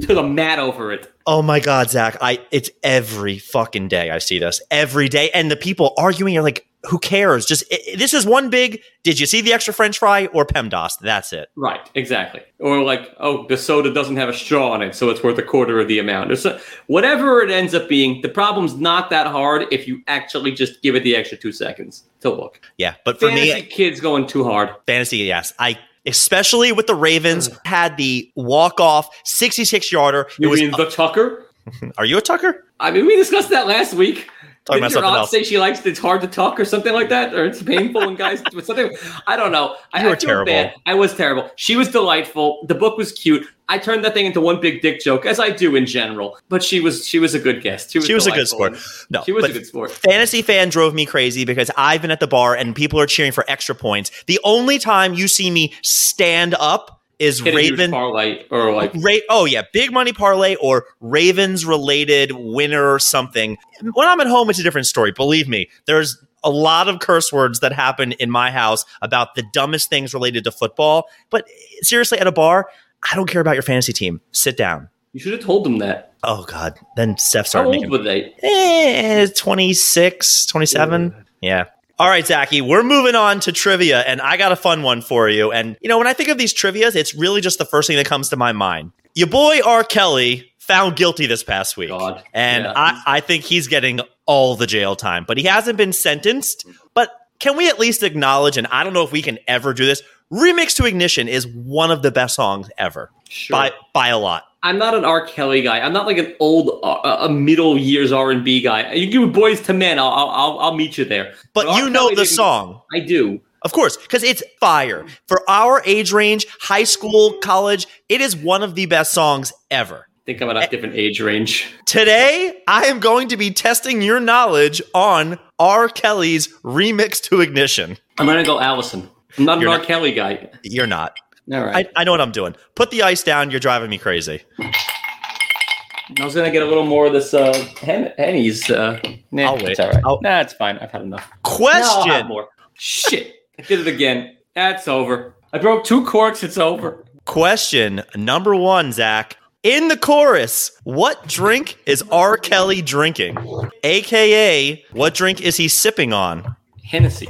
to 0.00 0.14
the 0.14 0.22
mat 0.22 0.60
over 0.60 0.92
it. 0.92 1.10
Oh 1.26 1.42
my 1.42 1.58
God, 1.58 1.90
Zach! 1.90 2.16
I 2.20 2.38
it's 2.52 2.70
every 2.84 3.38
fucking 3.38 3.88
day 3.88 4.10
I 4.10 4.18
see 4.18 4.38
this 4.38 4.60
every 4.70 5.08
day, 5.08 5.30
and 5.30 5.50
the 5.50 5.56
people 5.56 5.92
arguing 5.98 6.36
are 6.38 6.42
like, 6.42 6.68
"Who 6.88 6.98
cares?" 6.98 7.46
Just 7.46 7.64
i 7.72 7.78
i- 7.92 7.96
this 7.96 8.12
is 8.14 8.26
one 8.26 8.50
big. 8.50 8.80
Did 9.02 9.20
you 9.20 9.26
see 9.26 9.40
the 9.40 9.52
extra 9.52 9.74
French 9.74 9.98
fry 9.98 10.26
or 10.26 10.46
PEMDAS? 10.46 10.98
That's 11.00 11.32
it. 11.32 11.48
Right, 11.56 11.80
exactly. 11.94 12.40
Or 12.58 12.82
like, 12.82 13.10
oh, 13.20 13.46
the 13.48 13.56
soda 13.56 13.92
doesn't 13.92 14.16
have 14.16 14.28
a 14.28 14.32
straw 14.32 14.70
on 14.72 14.80
it, 14.82 14.94
so 14.94 15.10
it's 15.10 15.22
worth 15.22 15.36
a 15.38 15.42
quarter 15.42 15.78
of 15.80 15.88
the 15.88 15.98
amount. 15.98 16.32
Or 16.32 16.36
so, 16.36 16.58
whatever 16.86 17.42
it 17.42 17.50
ends 17.50 17.74
up 17.74 17.88
being, 17.88 18.22
the 18.22 18.28
problem's 18.28 18.74
not 18.76 19.10
that 19.10 19.26
hard 19.26 19.66
if 19.70 19.86
you 19.86 20.00
actually 20.06 20.52
just 20.52 20.80
give 20.82 20.94
it 20.94 21.02
the 21.04 21.14
extra 21.16 21.36
two 21.36 21.52
seconds 21.52 22.04
to 22.20 22.30
look. 22.30 22.60
Yeah, 22.78 22.94
but 23.04 23.20
for 23.20 23.28
Fantasy 23.28 23.54
me, 23.54 23.62
kids 23.62 24.00
going 24.00 24.26
too 24.26 24.44
hard. 24.44 24.70
fantasy, 24.86 25.18
yes, 25.18 25.52
I 25.58 25.78
especially 26.06 26.70
with 26.70 26.86
the 26.86 26.94
Ravens 26.94 27.48
had 27.64 27.96
the 27.96 28.30
walk 28.36 28.78
off 28.78 29.08
66 29.24 29.90
yarder. 29.90 30.20
It 30.22 30.38
You 30.38 30.50
was. 30.50 30.60
mean 30.60 30.70
the 30.76 30.84
Tucker? 30.90 31.46
are 31.98 32.04
you 32.04 32.18
a 32.18 32.20
Tucker? 32.20 32.62
I 32.78 32.90
mean, 32.90 33.06
we 33.06 33.16
discussed 33.16 33.48
that 33.50 33.66
last 33.66 33.94
week. 33.94 34.28
Talking 34.64 34.80
Didn't 34.80 34.92
your 34.92 35.02
something 35.02 35.10
aunt 35.10 35.18
else. 35.18 35.30
say 35.30 35.42
she 35.42 35.58
likes 35.58 35.84
it's 35.84 35.98
hard 35.98 36.22
to 36.22 36.26
talk 36.26 36.58
or 36.58 36.64
something 36.64 36.94
like 36.94 37.10
that, 37.10 37.34
or 37.34 37.44
it's 37.44 37.62
painful 37.62 38.00
when 38.00 38.14
guys 38.14 38.40
do 38.50 38.60
something? 38.62 38.96
I 39.26 39.36
don't 39.36 39.52
know. 39.52 39.76
I, 39.92 40.00
You 40.00 40.06
were 40.08 40.12
I 40.12 40.16
terrible. 40.16 40.50
bad. 40.52 40.74
I 40.86 40.94
was 40.94 41.14
terrible. 41.14 41.50
She 41.56 41.76
was 41.76 41.88
delightful. 41.88 42.64
The 42.66 42.74
book 42.74 42.96
was 42.96 43.12
cute. 43.12 43.46
I 43.68 43.76
turned 43.76 44.04
that 44.06 44.14
thing 44.14 44.24
into 44.24 44.40
one 44.40 44.60
big 44.62 44.80
dick 44.80 45.00
joke, 45.00 45.26
as 45.26 45.38
I 45.38 45.50
do 45.50 45.76
in 45.76 45.84
general. 45.84 46.38
But 46.48 46.62
she 46.62 46.80
was 46.80 47.06
she 47.06 47.18
was 47.18 47.34
a 47.34 47.38
good 47.38 47.62
guest. 47.62 47.92
She 47.92 47.98
was, 47.98 48.06
She 48.06 48.14
was 48.14 48.26
a 48.26 48.30
good 48.30 48.48
sport. 48.48 48.76
No, 49.10 49.22
She 49.24 49.32
was 49.32 49.44
a 49.44 49.52
good 49.52 49.66
sport. 49.66 49.90
Fantasy 49.90 50.40
fan 50.40 50.70
drove 50.70 50.94
me 50.94 51.04
crazy 51.04 51.44
because 51.44 51.70
I've 51.76 52.00
been 52.00 52.10
at 52.10 52.20
the 52.20 52.26
bar 52.26 52.54
and 52.56 52.74
people 52.74 52.98
are 53.00 53.06
cheering 53.06 53.32
for 53.32 53.44
extra 53.48 53.74
points. 53.74 54.10
The 54.26 54.40
only 54.44 54.78
time 54.78 55.12
you 55.12 55.28
see 55.28 55.50
me 55.50 55.74
stand 55.82 56.54
up 56.58 57.02
is 57.18 57.40
Hit 57.40 57.54
Raven. 57.54 57.90
parlay 57.90 58.44
or 58.50 58.72
like 58.72 58.92
Ra- 58.94 59.14
oh 59.30 59.44
yeah, 59.44 59.62
big 59.72 59.92
money 59.92 60.12
parlay 60.12 60.56
or 60.56 60.86
Ravens 61.00 61.64
related 61.64 62.32
winner 62.32 62.92
or 62.92 62.98
something. 62.98 63.56
When 63.92 64.08
I'm 64.08 64.20
at 64.20 64.26
home, 64.26 64.50
it's 64.50 64.58
a 64.58 64.62
different 64.62 64.86
story. 64.86 65.12
Believe 65.12 65.48
me, 65.48 65.68
there's 65.86 66.22
a 66.42 66.50
lot 66.50 66.88
of 66.88 66.98
curse 67.00 67.32
words 67.32 67.60
that 67.60 67.72
happen 67.72 68.12
in 68.12 68.30
my 68.30 68.50
house 68.50 68.84
about 69.00 69.34
the 69.34 69.44
dumbest 69.52 69.88
things 69.88 70.12
related 70.12 70.44
to 70.44 70.50
football. 70.52 71.06
But 71.30 71.46
seriously, 71.80 72.18
at 72.18 72.26
a 72.26 72.32
bar, 72.32 72.68
I 73.10 73.16
don't 73.16 73.28
care 73.28 73.40
about 73.40 73.54
your 73.54 73.62
fantasy 73.62 73.92
team. 73.92 74.20
Sit 74.32 74.56
down. 74.56 74.88
you 75.12 75.20
should 75.20 75.32
have 75.32 75.42
told 75.42 75.64
them 75.64 75.78
that. 75.78 76.12
Oh 76.22 76.44
God. 76.44 76.78
Then 76.96 77.16
Steph 77.18 77.46
How 77.46 77.48
started 77.48 77.68
old 77.68 77.76
making 77.76 77.90
were 77.90 77.98
they? 77.98 78.34
eh, 78.42 79.26
26, 79.34 80.46
27. 80.46 81.14
Yeah. 81.40 81.64
All 81.96 82.08
right, 82.08 82.26
Zachy, 82.26 82.60
we're 82.60 82.82
moving 82.82 83.14
on 83.14 83.38
to 83.40 83.52
trivia, 83.52 84.00
and 84.00 84.20
I 84.20 84.36
got 84.36 84.50
a 84.50 84.56
fun 84.56 84.82
one 84.82 85.00
for 85.00 85.28
you. 85.28 85.52
And, 85.52 85.76
you 85.80 85.88
know, 85.88 85.96
when 85.96 86.08
I 86.08 86.12
think 86.12 86.28
of 86.28 86.38
these 86.38 86.52
trivias, 86.52 86.96
it's 86.96 87.14
really 87.14 87.40
just 87.40 87.58
the 87.58 87.64
first 87.64 87.86
thing 87.86 87.96
that 87.96 88.06
comes 88.06 88.30
to 88.30 88.36
my 88.36 88.50
mind. 88.50 88.90
Your 89.14 89.28
boy 89.28 89.60
R. 89.64 89.84
Kelly 89.84 90.52
found 90.58 90.96
guilty 90.96 91.26
this 91.26 91.44
past 91.44 91.76
week. 91.76 91.90
God. 91.90 92.24
And 92.32 92.64
Yeah. 92.64 92.72
I, 92.74 93.02
I 93.06 93.20
think 93.20 93.44
he's 93.44 93.68
getting 93.68 94.00
all 94.26 94.56
the 94.56 94.66
jail 94.66 94.96
time, 94.96 95.24
but 95.26 95.38
he 95.38 95.44
hasn't 95.44 95.78
been 95.78 95.92
sentenced. 95.92 96.66
But 96.94 97.12
can 97.38 97.56
we 97.56 97.68
at 97.68 97.78
least 97.78 98.02
acknowledge, 98.02 98.56
and 98.56 98.66
I 98.68 98.82
don't 98.82 98.92
know 98.92 99.04
if 99.04 99.12
we 99.12 99.22
can 99.22 99.38
ever 99.46 99.72
do 99.72 99.86
this, 99.86 100.02
Remix 100.32 100.74
to 100.76 100.86
Ignition 100.86 101.28
is 101.28 101.46
one 101.46 101.92
of 101.92 102.02
the 102.02 102.10
best 102.10 102.34
songs 102.34 102.68
ever 102.76 103.12
Sure. 103.34 103.56
by, 103.56 103.72
by 103.92 104.08
a 104.08 104.18
lot. 104.18 104.44
I'm 104.62 104.78
not 104.78 104.94
an 104.94 105.04
R. 105.04 105.26
Kelly 105.26 105.60
guy. 105.60 105.80
I'm 105.80 105.92
not 105.92 106.06
like 106.06 106.18
an 106.18 106.34
old, 106.38 106.80
uh, 106.84 107.18
a 107.20 107.28
middle 107.28 107.76
years 107.76 108.12
R 108.12 108.30
and 108.30 108.44
B 108.44 108.60
guy. 108.60 108.92
You 108.92 109.10
give 109.10 109.22
Boyz 109.30 109.68
II 109.68 109.76
Men, 109.76 109.98
I'll, 109.98 110.08
I'll, 110.08 110.28
I'll, 110.30 110.58
I'll 110.60 110.74
meet 110.76 110.96
you 110.96 111.04
there. 111.04 111.34
But 111.52 111.66
R. 111.66 111.78
you 111.80 111.90
know 111.90 112.04
Kelly 112.04 112.14
the 112.14 112.26
song. 112.26 112.80
I 112.94 113.00
do. 113.00 113.40
Of 113.62 113.72
course, 113.72 113.96
because 113.96 114.22
it's 114.22 114.42
fire. 114.60 115.04
For 115.26 115.42
our 115.50 115.82
age 115.84 116.12
range, 116.12 116.46
high 116.60 116.84
school, 116.84 117.34
college, 117.42 117.86
it 118.08 118.20
is 118.20 118.36
one 118.36 118.62
of 118.62 118.74
the 118.74 118.86
best 118.86 119.12
songs 119.12 119.52
ever. 119.70 120.06
think 120.26 120.40
I'm 120.40 120.48
at 120.50 120.56
a 120.56 120.68
different 120.68 120.94
age 120.94 121.20
range. 121.20 121.66
Today, 121.86 122.62
I 122.68 122.84
am 122.84 123.00
going 123.00 123.28
to 123.28 123.36
be 123.36 123.50
testing 123.50 124.00
your 124.00 124.20
knowledge 124.20 124.80
on 124.94 125.38
R. 125.58 125.88
Kelly's 125.88 126.48
remix 126.62 127.20
to 127.24 127.40
Ignition. 127.40 127.96
I'm 128.18 128.26
gonna 128.26 128.44
go 128.44 128.60
Allison. 128.60 129.08
I'm 129.38 129.44
not 129.44 129.60
You're 129.60 129.70
an 129.70 129.72
R. 129.74 129.78
not- 129.78 129.86
Kelly 129.86 130.12
guy. 130.12 130.50
You're 130.62 130.86
not. 130.86 131.16
All 131.52 131.64
right. 131.64 131.86
I, 131.96 132.00
I 132.00 132.04
know 132.04 132.10
what 132.12 132.20
I'm 132.20 132.32
doing. 132.32 132.56
Put 132.74 132.90
the 132.90 133.02
ice 133.02 133.22
down. 133.22 133.50
You're 133.50 133.60
driving 133.60 133.90
me 133.90 133.98
crazy. 133.98 134.42
I, 134.58 136.24
was 136.24 136.34
gonna 136.34 136.50
get 136.50 136.62
a 136.62 136.66
little 136.66 136.84
more 136.86 137.06
of 137.06 137.12
this 137.12 137.34
uh, 137.34 137.52
Hen- 137.80 138.12
Henny's. 138.16 138.70
Uh, 138.70 139.00
nah, 139.30 139.44
I'll 139.44 139.54
wait. 139.56 139.70
It's 139.70 139.80
all 139.80 139.90
right. 139.90 140.04
I'll- 140.04 140.20
nah, 140.22 140.40
it's 140.40 140.52
fine. 140.54 140.78
I've 140.78 140.90
had 140.90 141.02
enough. 141.02 141.26
No, 141.30 141.36
Question. 141.42 142.26
more. 142.28 142.48
Shit! 142.74 143.34
I 143.58 143.62
did 143.62 143.80
it 143.80 143.86
again. 143.86 144.36
That's 144.54 144.88
over. 144.88 145.34
I 145.52 145.58
broke 145.58 145.84
two 145.84 146.04
corks. 146.04 146.42
It's 146.42 146.58
over. 146.58 147.04
Question 147.24 148.02
number 148.16 148.54
one, 148.54 148.92
Zach. 148.92 149.36
In 149.62 149.88
the 149.88 149.96
chorus, 149.96 150.72
what 150.84 151.26
drink 151.26 151.78
is 151.86 152.02
R. 152.12 152.36
Kelly 152.36 152.82
drinking? 152.82 153.38
AKA, 153.82 154.84
what 154.92 155.14
drink 155.14 155.40
is 155.40 155.56
he 155.56 155.68
sipping 155.68 156.12
on? 156.12 156.54
Hennessy. 156.84 157.28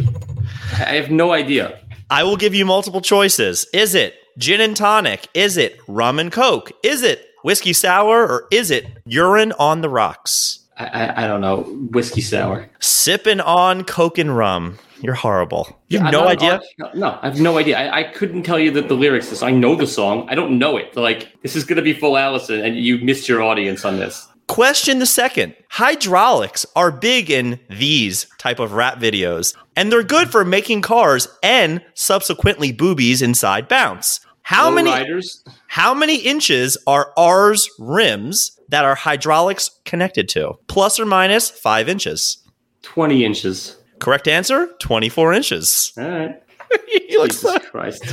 I 0.79 0.85
I 0.85 0.95
have 0.97 1.11
no 1.13 1.33
idea. 1.33 1.79
I 2.11 2.23
will 2.25 2.37
give 2.37 2.55
you 2.55 2.65
multiple 2.65 3.01
choices. 3.01 3.67
Is 3.73 3.95
it 3.95 4.15
gin 4.39 4.61
and 4.61 4.77
tonic? 4.77 5.29
Is 5.35 5.57
it 5.57 5.81
rum 5.89 6.19
and 6.19 6.31
coke? 6.31 6.73
Is 6.83 7.03
it 7.03 7.27
whiskey 7.43 7.73
sour? 7.73 8.27
Or 8.27 8.47
is 8.51 8.71
it 8.71 8.87
urine 9.07 9.53
on 9.59 9.81
the 9.81 9.89
rocks? 9.89 10.61
I, 10.77 10.87
I, 10.87 11.25
I 11.25 11.27
don't 11.27 11.41
know. 11.41 11.63
Whiskey 11.93 12.21
sour. 12.21 12.69
Sipping 12.81 13.41
on 13.41 13.85
coke 13.85 14.19
and 14.19 14.37
rum. 14.37 14.79
You're 15.01 15.15
horrible. 15.15 15.79
You 15.89 15.99
have 15.99 16.07
I'm 16.07 16.13
no 16.13 16.29
idea? 16.29 16.63
No, 16.95 17.19
I 17.21 17.29
have 17.29 17.41
no 17.41 17.59
idea. 17.59 17.79
I, 17.79 17.99
I 17.99 18.03
couldn't 18.05 18.43
tell 18.43 18.59
you 18.59 18.71
that 18.73 18.89
the 18.89 18.95
lyrics. 18.95 19.29
This 19.29 19.43
I 19.43 19.51
know 19.51 19.75
the 19.77 19.87
song. 19.87 20.27
I 20.31 20.35
don't 20.35 20.59
know 20.59 20.77
it. 20.79 20.97
Like 20.97 21.31
this 21.43 21.55
is 21.57 21.65
gonna 21.65 21.83
be 21.83 21.93
full 21.93 22.17
Allison, 22.17 22.61
and 22.61 22.77
you 22.77 22.99
missed 22.99 23.29
your 23.29 23.43
audience 23.43 23.85
on 23.85 23.99
this. 23.99 24.27
Question 24.49 24.99
the 24.99 25.07
second. 25.07 25.55
Hydraulics 25.71 26.67
are 26.77 26.91
big 26.93 27.31
in 27.31 27.59
these 27.71 28.27
type 28.39 28.59
of 28.59 28.73
rap 28.73 28.99
videos, 28.99 29.57
and 29.75 29.91
they're 29.91 30.03
good 30.03 30.31
for 30.31 30.45
making 30.45 30.83
cars 30.83 31.27
and 31.43 31.83
subsequently 31.95 32.71
boobies 32.71 33.23
inside 33.23 33.69
bounce. 33.69 34.21
How 34.43 34.69
Low 34.69 34.75
many 34.75 34.91
riders? 34.91 35.43
how 35.69 35.95
many 35.95 36.17
inches 36.19 36.77
are 36.87 37.13
R's 37.17 37.69
rims 37.79 38.59
that 38.69 38.85
are 38.85 38.95
hydraulics 38.95 39.71
connected 39.87 40.29
to? 40.31 40.53
Plus 40.69 41.01
or 41.01 41.07
minus 41.07 41.49
5 41.49 41.89
inches. 41.89 42.39
Twenty 42.83 43.25
inches. 43.25 43.77
Correct 44.01 44.29
answer, 44.29 44.69
24 44.81 45.33
inches. 45.33 45.93
All 45.97 46.05
right. 46.09 46.41
He 47.09 47.17
looks 47.19 47.37
Jesus 47.37 47.53
so- 47.53 47.59
Christ. 47.71 48.05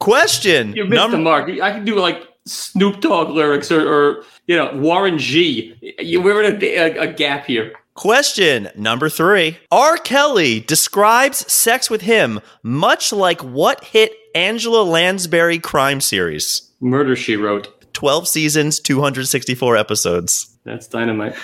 Question 0.00 0.74
You 0.74 0.84
missed 0.84 0.94
number 1.00 1.16
the 1.16 1.22
mark. 1.22 1.48
I 1.60 1.70
can 1.70 1.84
do 1.84 1.96
like 1.98 2.26
Snoop 2.44 3.00
Dogg 3.00 3.30
lyrics 3.30 3.70
or, 3.70 3.86
or 3.88 4.24
you 4.52 4.58
know 4.58 4.70
Warren 4.74 5.16
G. 5.16 5.74
We're 5.98 6.42
in 6.42 6.62
a, 6.62 6.76
a, 6.76 6.98
a 7.08 7.12
gap 7.12 7.46
here. 7.46 7.72
Question 7.94 8.68
number 8.76 9.08
three. 9.08 9.56
R. 9.70 9.96
Kelly 9.96 10.60
describes 10.60 11.50
sex 11.50 11.88
with 11.88 12.02
him 12.02 12.40
much 12.62 13.12
like 13.12 13.40
what 13.42 13.82
hit 13.82 14.12
Angela 14.34 14.82
Lansbury 14.82 15.58
crime 15.58 16.02
series? 16.02 16.70
Murder 16.80 17.16
She 17.16 17.36
Wrote. 17.36 17.68
12 17.94 18.28
seasons, 18.28 18.78
264 18.80 19.76
episodes. 19.76 20.54
That's 20.64 20.86
dynamite. 20.86 21.34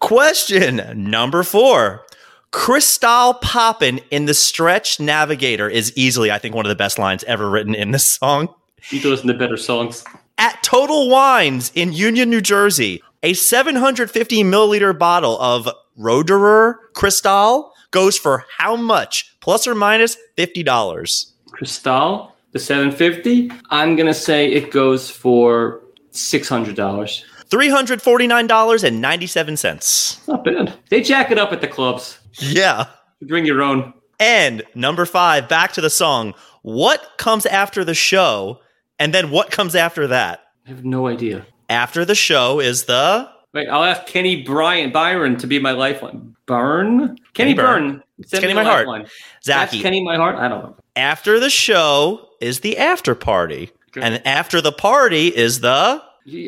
Question 0.00 1.10
number 1.10 1.44
four. 1.44 2.04
Cristal 2.50 3.34
Poppin 3.34 4.00
in 4.10 4.26
the 4.26 4.34
Stretch 4.34 4.98
Navigator 4.98 5.68
is 5.68 5.92
easily, 5.96 6.30
I 6.32 6.38
think, 6.38 6.56
one 6.56 6.66
of 6.66 6.70
the 6.70 6.76
best 6.76 6.98
lines 6.98 7.22
ever 7.24 7.48
written 7.48 7.74
in 7.74 7.92
this 7.92 8.14
song. 8.14 8.52
You 8.90 9.00
can 9.00 9.10
listen 9.10 9.28
to 9.28 9.34
better 9.34 9.56
songs. 9.56 10.04
At 10.42 10.62
Total 10.64 11.08
Wines 11.08 11.70
in 11.72 11.92
Union, 11.92 12.28
New 12.28 12.40
Jersey, 12.40 13.00
a 13.22 13.32
750 13.32 14.42
milliliter 14.42 14.98
bottle 14.98 15.40
of 15.40 15.68
Roederer 15.96 16.78
Cristal 16.94 17.72
goes 17.92 18.18
for 18.18 18.44
how 18.58 18.74
much? 18.74 19.36
Plus 19.38 19.68
or 19.68 19.76
minus 19.76 20.16
$50. 20.36 21.32
Cristal, 21.52 22.34
the 22.50 22.58
750. 22.58 23.52
I'm 23.70 23.94
gonna 23.94 24.12
say 24.12 24.50
it 24.50 24.72
goes 24.72 25.08
for 25.08 25.80
six 26.10 26.48
hundred 26.48 26.74
dollars. 26.74 27.24
$349.97. 27.48 30.26
Not 30.26 30.44
bad. 30.44 30.74
They 30.88 31.02
jack 31.02 31.30
it 31.30 31.38
up 31.38 31.52
at 31.52 31.60
the 31.60 31.68
clubs. 31.68 32.18
Yeah. 32.40 32.86
Bring 33.20 33.46
your 33.46 33.62
own. 33.62 33.94
And 34.18 34.64
number 34.74 35.06
five, 35.06 35.48
back 35.48 35.72
to 35.74 35.80
the 35.80 35.88
song. 35.88 36.34
What 36.62 37.10
comes 37.16 37.46
after 37.46 37.84
the 37.84 37.94
show? 37.94 38.58
And 39.02 39.12
then 39.12 39.32
what 39.32 39.50
comes 39.50 39.74
after 39.74 40.06
that? 40.06 40.44
I 40.64 40.68
have 40.68 40.84
no 40.84 41.08
idea. 41.08 41.44
After 41.68 42.04
the 42.04 42.14
show 42.14 42.60
is 42.60 42.84
the 42.84 43.28
Wait, 43.52 43.68
I'll 43.68 43.82
ask 43.82 44.06
Kenny 44.06 44.44
Bryan 44.44 44.92
Byron 44.92 45.36
to 45.38 45.48
be 45.48 45.58
my 45.58 45.72
lifeline. 45.72 46.36
Burn? 46.46 47.18
Kenny, 47.34 47.52
Kenny. 47.52 48.00
Send 48.24 48.42
Kenny 48.42 48.54
My 48.54 48.62
Heart. 48.62 48.86
lifeline. 48.86 49.08
That's 49.44 49.72
Zachy. 49.72 49.82
Kenny 49.82 50.04
My 50.04 50.14
Heart? 50.14 50.36
I 50.36 50.46
don't 50.46 50.62
know. 50.62 50.76
After 50.94 51.40
the 51.40 51.50
show 51.50 52.28
is 52.40 52.60
the 52.60 52.78
after 52.78 53.16
party. 53.16 53.72
And 53.96 54.24
after 54.24 54.60
the 54.60 54.70
party 54.70 55.36
is 55.36 55.60
the 55.60 56.00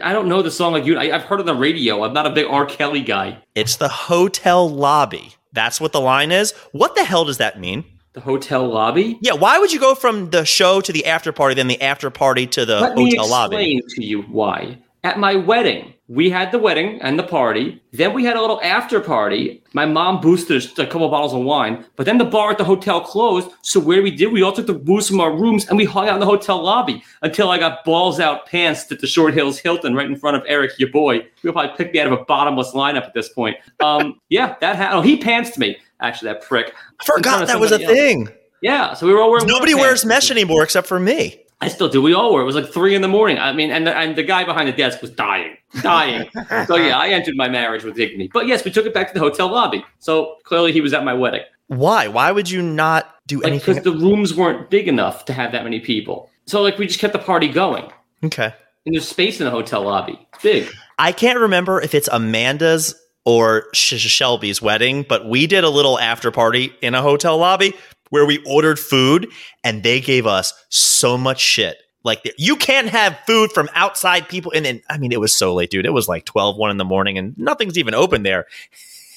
I 0.05 0.13
don't 0.13 0.29
know 0.29 0.41
the 0.41 0.53
song 0.53 0.75
like 0.75 0.85
you. 0.85 0.97
I, 0.97 1.07
have 1.07 1.25
heard 1.25 1.41
it 1.41 1.49
on 1.49 1.57
the 1.57 1.61
radio. 1.61 2.05
I'm 2.05 2.13
not 2.13 2.25
a 2.25 2.31
big 2.31 2.47
R. 2.47 2.67
Kelly 2.67 3.03
guy. 3.03 3.43
It's 3.57 3.75
the 3.75 3.89
hotel 3.89 4.71
lobby. 4.71 5.35
That's 5.53 5.81
what 5.81 5.91
the 5.91 6.01
line 6.01 6.31
is. 6.31 6.53
What 6.71 6.95
the 6.95 7.03
hell 7.03 7.25
does 7.25 7.39
that 7.39 7.59
mean? 7.59 7.85
The 8.15 8.21
hotel 8.21 8.67
lobby? 8.69 9.19
Yeah. 9.21 9.33
Why 9.35 9.59
would 9.59 9.73
you 9.73 9.81
go 9.81 9.95
from 9.95 10.31
the 10.31 10.45
show 10.45 10.81
to 10.81 10.93
the 10.93 11.07
after 11.07 11.33
party, 11.33 11.55
then 11.55 11.67
the 11.67 11.83
after 11.83 12.11
party 12.11 12.47
to 12.47 12.65
the 12.65 12.79
hotel 12.79 12.95
lobby? 12.95 13.03
Let 13.03 13.11
hotel 13.17 13.57
me 13.57 13.77
explain 13.77 13.81
lobby? 13.81 13.95
to 13.97 14.05
you 14.05 14.23
why. 14.23 14.79
At 15.03 15.19
my 15.19 15.35
wedding, 15.35 15.95
we 16.09 16.29
had 16.29 16.53
the 16.53 16.59
wedding 16.59 17.01
and 17.01 17.19
the 17.19 17.23
party. 17.23 17.83
Then 17.93 18.13
we 18.13 18.25
had 18.25 18.37
a 18.37 18.41
little 18.41 18.61
after 18.63 19.01
party. 19.01 19.63
My 19.73 19.87
mom 19.87 20.21
boosted 20.21 20.79
a 20.79 20.87
couple 20.87 21.09
bottles 21.09 21.33
of 21.33 21.41
wine, 21.41 21.85
but 21.97 22.05
then 22.05 22.19
the 22.19 22.25
bar 22.25 22.51
at 22.51 22.59
the 22.59 22.65
hotel 22.65 23.01
closed. 23.01 23.51
So 23.63 23.81
where 23.81 24.03
we 24.03 24.11
did, 24.11 24.33
we 24.33 24.43
all 24.43 24.53
took 24.53 24.67
the 24.67 24.75
booze 24.75 25.09
from 25.09 25.21
our 25.21 25.35
rooms 25.35 25.67
and 25.67 25.79
we 25.79 25.87
hung 25.87 26.09
out 26.09 26.15
in 26.15 26.21
the 26.21 26.27
hotel 26.27 26.63
lobby 26.63 27.03
until 27.23 27.51
I 27.51 27.59
got 27.59 27.85
balls 27.85 28.21
out 28.21 28.47
pants 28.47 28.91
at 28.93 29.01
the 29.01 29.07
Short 29.07 29.33
Hills 29.33 29.59
Hilton 29.59 29.95
right 29.95 30.07
in 30.07 30.17
front 30.17 30.37
of 30.37 30.43
Eric, 30.47 30.79
your 30.79 30.91
boy. 30.91 31.27
He'll 31.43 31.53
probably 31.53 31.75
pick 31.77 31.93
me 31.95 32.01
out 32.01 32.13
of 32.13 32.19
a 32.19 32.25
bottomless 32.25 32.73
lineup 32.73 33.05
at 33.05 33.15
this 33.15 33.31
point. 33.31 33.57
Um, 33.81 34.21
yeah, 34.29 34.57
that 34.61 34.77
happened. 34.77 34.99
Oh, 34.99 35.03
he 35.03 35.19
pantsed 35.19 35.57
me. 35.59 35.77
Actually, 36.05 36.33
that 36.33 36.43
prick. 36.43 36.75
I 37.01 37.05
forgot 37.05 37.47
that 37.49 37.61
was 37.61 37.73
a 37.73 37.77
else. 37.83 37.85
thing. 37.87 38.29
Yeah, 38.61 38.95
so 38.95 39.07
we 39.07 39.13
were 39.13 39.21
all 39.21 39.31
wearing 39.31 39.47
Nobody 39.47 39.75
wears 39.75 40.05
mesh 40.05 40.31
anymore 40.31 40.63
except 40.63 40.87
for 40.87 40.99
me. 40.99 41.41
I 41.61 41.69
still 41.69 41.89
do. 41.89 42.03
We 42.03 42.15
all 42.15 42.33
were. 42.35 42.43
It 42.43 42.45
was 42.45 42.55
like 42.57 42.69
three 42.69 42.95
in 42.95 43.03
the 43.03 43.09
morning. 43.09 43.39
I 43.39 43.53
mean, 43.53 43.71
and 43.71 43.87
the, 43.87 43.97
and 43.97 44.17
the 44.17 44.23
guy 44.23 44.45
behind 44.45 44.69
the 44.69 44.73
desk 44.73 45.01
was 45.01 45.11
dying, 45.11 45.57
dying. 45.83 46.29
so 46.67 46.77
yeah, 46.77 46.99
I 46.99 47.09
entered 47.09 47.37
my 47.37 47.49
marriage 47.49 47.85
with 47.85 47.95
dignity. 47.97 48.29
But 48.33 48.47
yes, 48.47 48.65
we 48.65 48.71
took 48.71 48.87
it 48.87 48.93
back 48.95 49.09
to 49.09 49.15
the 49.15 49.21
hotel 49.21 49.49
lobby. 49.51 49.85
So 49.99 50.37
clearly, 50.45 50.73
he 50.73 50.81
was 50.81 50.93
at 50.93 51.05
my 51.05 51.15
wedding. 51.15 51.43
Why? 51.69 52.09
Why 52.09 52.33
would 52.33 52.51
you 52.51 52.61
not 52.61 53.15
do 53.27 53.39
Like 53.39 53.47
anything? 53.49 53.77
because 53.77 53.85
the 53.85 53.99
rooms 53.99 54.35
weren't 54.35 54.69
big 54.69 54.89
enough 54.89 55.25
to 55.27 55.33
have 55.33 55.53
that 55.53 55.65
many 55.65 55.81
people. 55.81 56.29
So 56.47 56.61
like 56.61 56.77
we 56.79 56.87
just 56.87 57.01
kept 57.01 57.13
the 57.15 57.19
party 57.19 57.49
going. 57.49 57.91
okay. 58.25 58.53
And 58.87 58.95
there's 58.95 59.09
space 59.09 59.41
in 59.41 59.47
the 59.47 59.51
hotel 59.51 59.83
lobby. 59.83 60.19
It's 60.35 60.43
big. 60.43 60.69
I 60.99 61.13
can't 61.13 61.39
remember 61.39 61.81
if 61.81 61.95
it's 61.95 62.09
Amanda's 62.13 62.95
or 63.25 63.67
Sh- 63.73 63.95
Sh- 63.95 64.11
Shelby's 64.11 64.61
wedding, 64.61 65.05
but 65.09 65.27
we 65.27 65.47
did 65.47 65.65
a 65.65 65.71
little 65.71 65.99
after 65.99 66.31
party 66.31 66.75
in 66.83 66.95
a 66.95 67.03
hotel 67.03 67.39
lobby 67.39 67.75
where 68.11 68.27
we 68.27 68.43
ordered 68.47 68.79
food 68.79 69.29
and 69.63 69.83
they 69.83 70.01
gave 70.01 70.27
us 70.27 70.53
so 70.69 71.17
much 71.17 71.41
shit. 71.41 71.79
Like 72.05 72.21
you 72.37 72.57
can't 72.57 72.89
have 72.89 73.19
food 73.27 73.51
from 73.51 73.69
outside 73.75 74.29
people. 74.29 74.53
And 74.55 74.65
then, 74.65 74.83
I 74.91 74.99
mean, 74.99 75.11
it 75.11 75.21
was 75.21 75.35
so 75.35 75.55
late, 75.55 75.71
dude. 75.71 75.87
It 75.87 75.93
was 75.93 76.07
like 76.07 76.27
12, 76.27 76.57
1 76.57 76.71
in 76.71 76.77
the 76.77 76.85
morning 76.85 77.17
and 77.17 77.37
nothing's 77.39 77.79
even 77.79 77.95
open 77.95 78.23
there. 78.23 78.47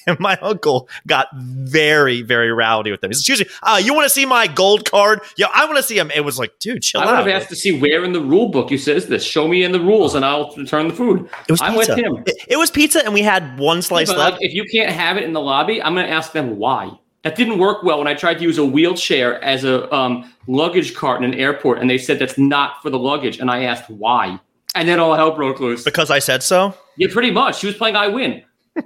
And 0.07 0.19
my 0.21 0.37
uncle 0.41 0.87
got 1.05 1.27
very, 1.35 2.21
very 2.21 2.51
rowdy 2.51 2.91
with 2.91 3.01
them. 3.01 3.11
He 3.11 3.15
said, 3.15 3.19
Excuse 3.19 3.39
me, 3.41 3.45
uh, 3.63 3.77
you 3.83 3.93
want 3.93 4.05
to 4.05 4.09
see 4.09 4.25
my 4.25 4.47
gold 4.47 4.89
card? 4.89 5.19
Yeah, 5.35 5.47
I 5.53 5.65
want 5.65 5.77
to 5.77 5.83
see 5.83 5.97
him. 5.97 6.09
It 6.15 6.21
was 6.21 6.39
like, 6.39 6.57
dude, 6.59 6.81
chill 6.81 7.01
I 7.01 7.05
would 7.05 7.11
out. 7.13 7.27
have 7.27 7.41
asked 7.41 7.49
to 7.49 7.55
see 7.55 7.79
where 7.79 8.03
in 8.03 8.13
the 8.13 8.21
rule 8.21 8.47
book 8.49 8.71
you 8.71 8.77
says 8.77 9.07
this. 9.07 9.23
Show 9.23 9.47
me 9.47 9.63
in 9.63 9.71
the 9.71 9.79
rules, 9.79 10.15
and 10.15 10.23
I'll 10.25 10.53
return 10.55 10.87
the 10.87 10.93
food. 10.93 11.29
It 11.47 11.51
was 11.51 11.61
I'm 11.61 11.73
pizza. 11.75 11.95
with 11.95 12.03
him. 12.05 12.23
It, 12.25 12.35
it 12.47 12.57
was 12.57 12.71
pizza, 12.71 13.03
and 13.03 13.13
we 13.13 13.21
had 13.21 13.59
one 13.59 13.81
slice 13.81 14.07
But, 14.09 14.17
left. 14.17 14.31
like, 14.33 14.43
if 14.43 14.53
you 14.53 14.63
can't 14.65 14.91
have 14.91 15.17
it 15.17 15.23
in 15.23 15.33
the 15.33 15.41
lobby, 15.41 15.83
I'm 15.83 15.93
going 15.93 16.07
to 16.07 16.11
ask 16.11 16.31
them 16.31 16.57
why. 16.57 16.97
That 17.23 17.35
didn't 17.35 17.59
work 17.59 17.83
well 17.83 17.97
when 17.97 18.07
I 18.07 18.13
tried 18.13 18.35
to 18.35 18.43
use 18.43 18.57
a 18.57 18.63
wheelchair 18.65 19.43
as 19.43 19.65
a 19.65 19.93
um, 19.93 20.31
luggage 20.47 20.95
cart 20.95 21.21
in 21.21 21.33
an 21.33 21.37
airport, 21.37 21.79
and 21.79 21.89
they 21.89 21.97
said 21.97 22.19
that's 22.19 22.37
not 22.37 22.81
for 22.81 22.89
the 22.89 22.99
luggage. 22.99 23.39
And 23.39 23.51
I 23.51 23.63
asked 23.63 23.89
why, 23.89 24.39
and 24.75 24.87
then 24.87 24.99
all 24.99 25.13
hell 25.15 25.31
broke 25.35 25.59
loose. 25.59 25.83
because 25.83 26.09
I 26.09 26.19
said 26.19 26.41
so. 26.43 26.73
Yeah, 26.95 27.07
pretty 27.11 27.31
much. 27.31 27.59
She 27.59 27.67
was 27.67 27.75
playing 27.75 27.95
I 27.97 28.07
win. 28.07 28.43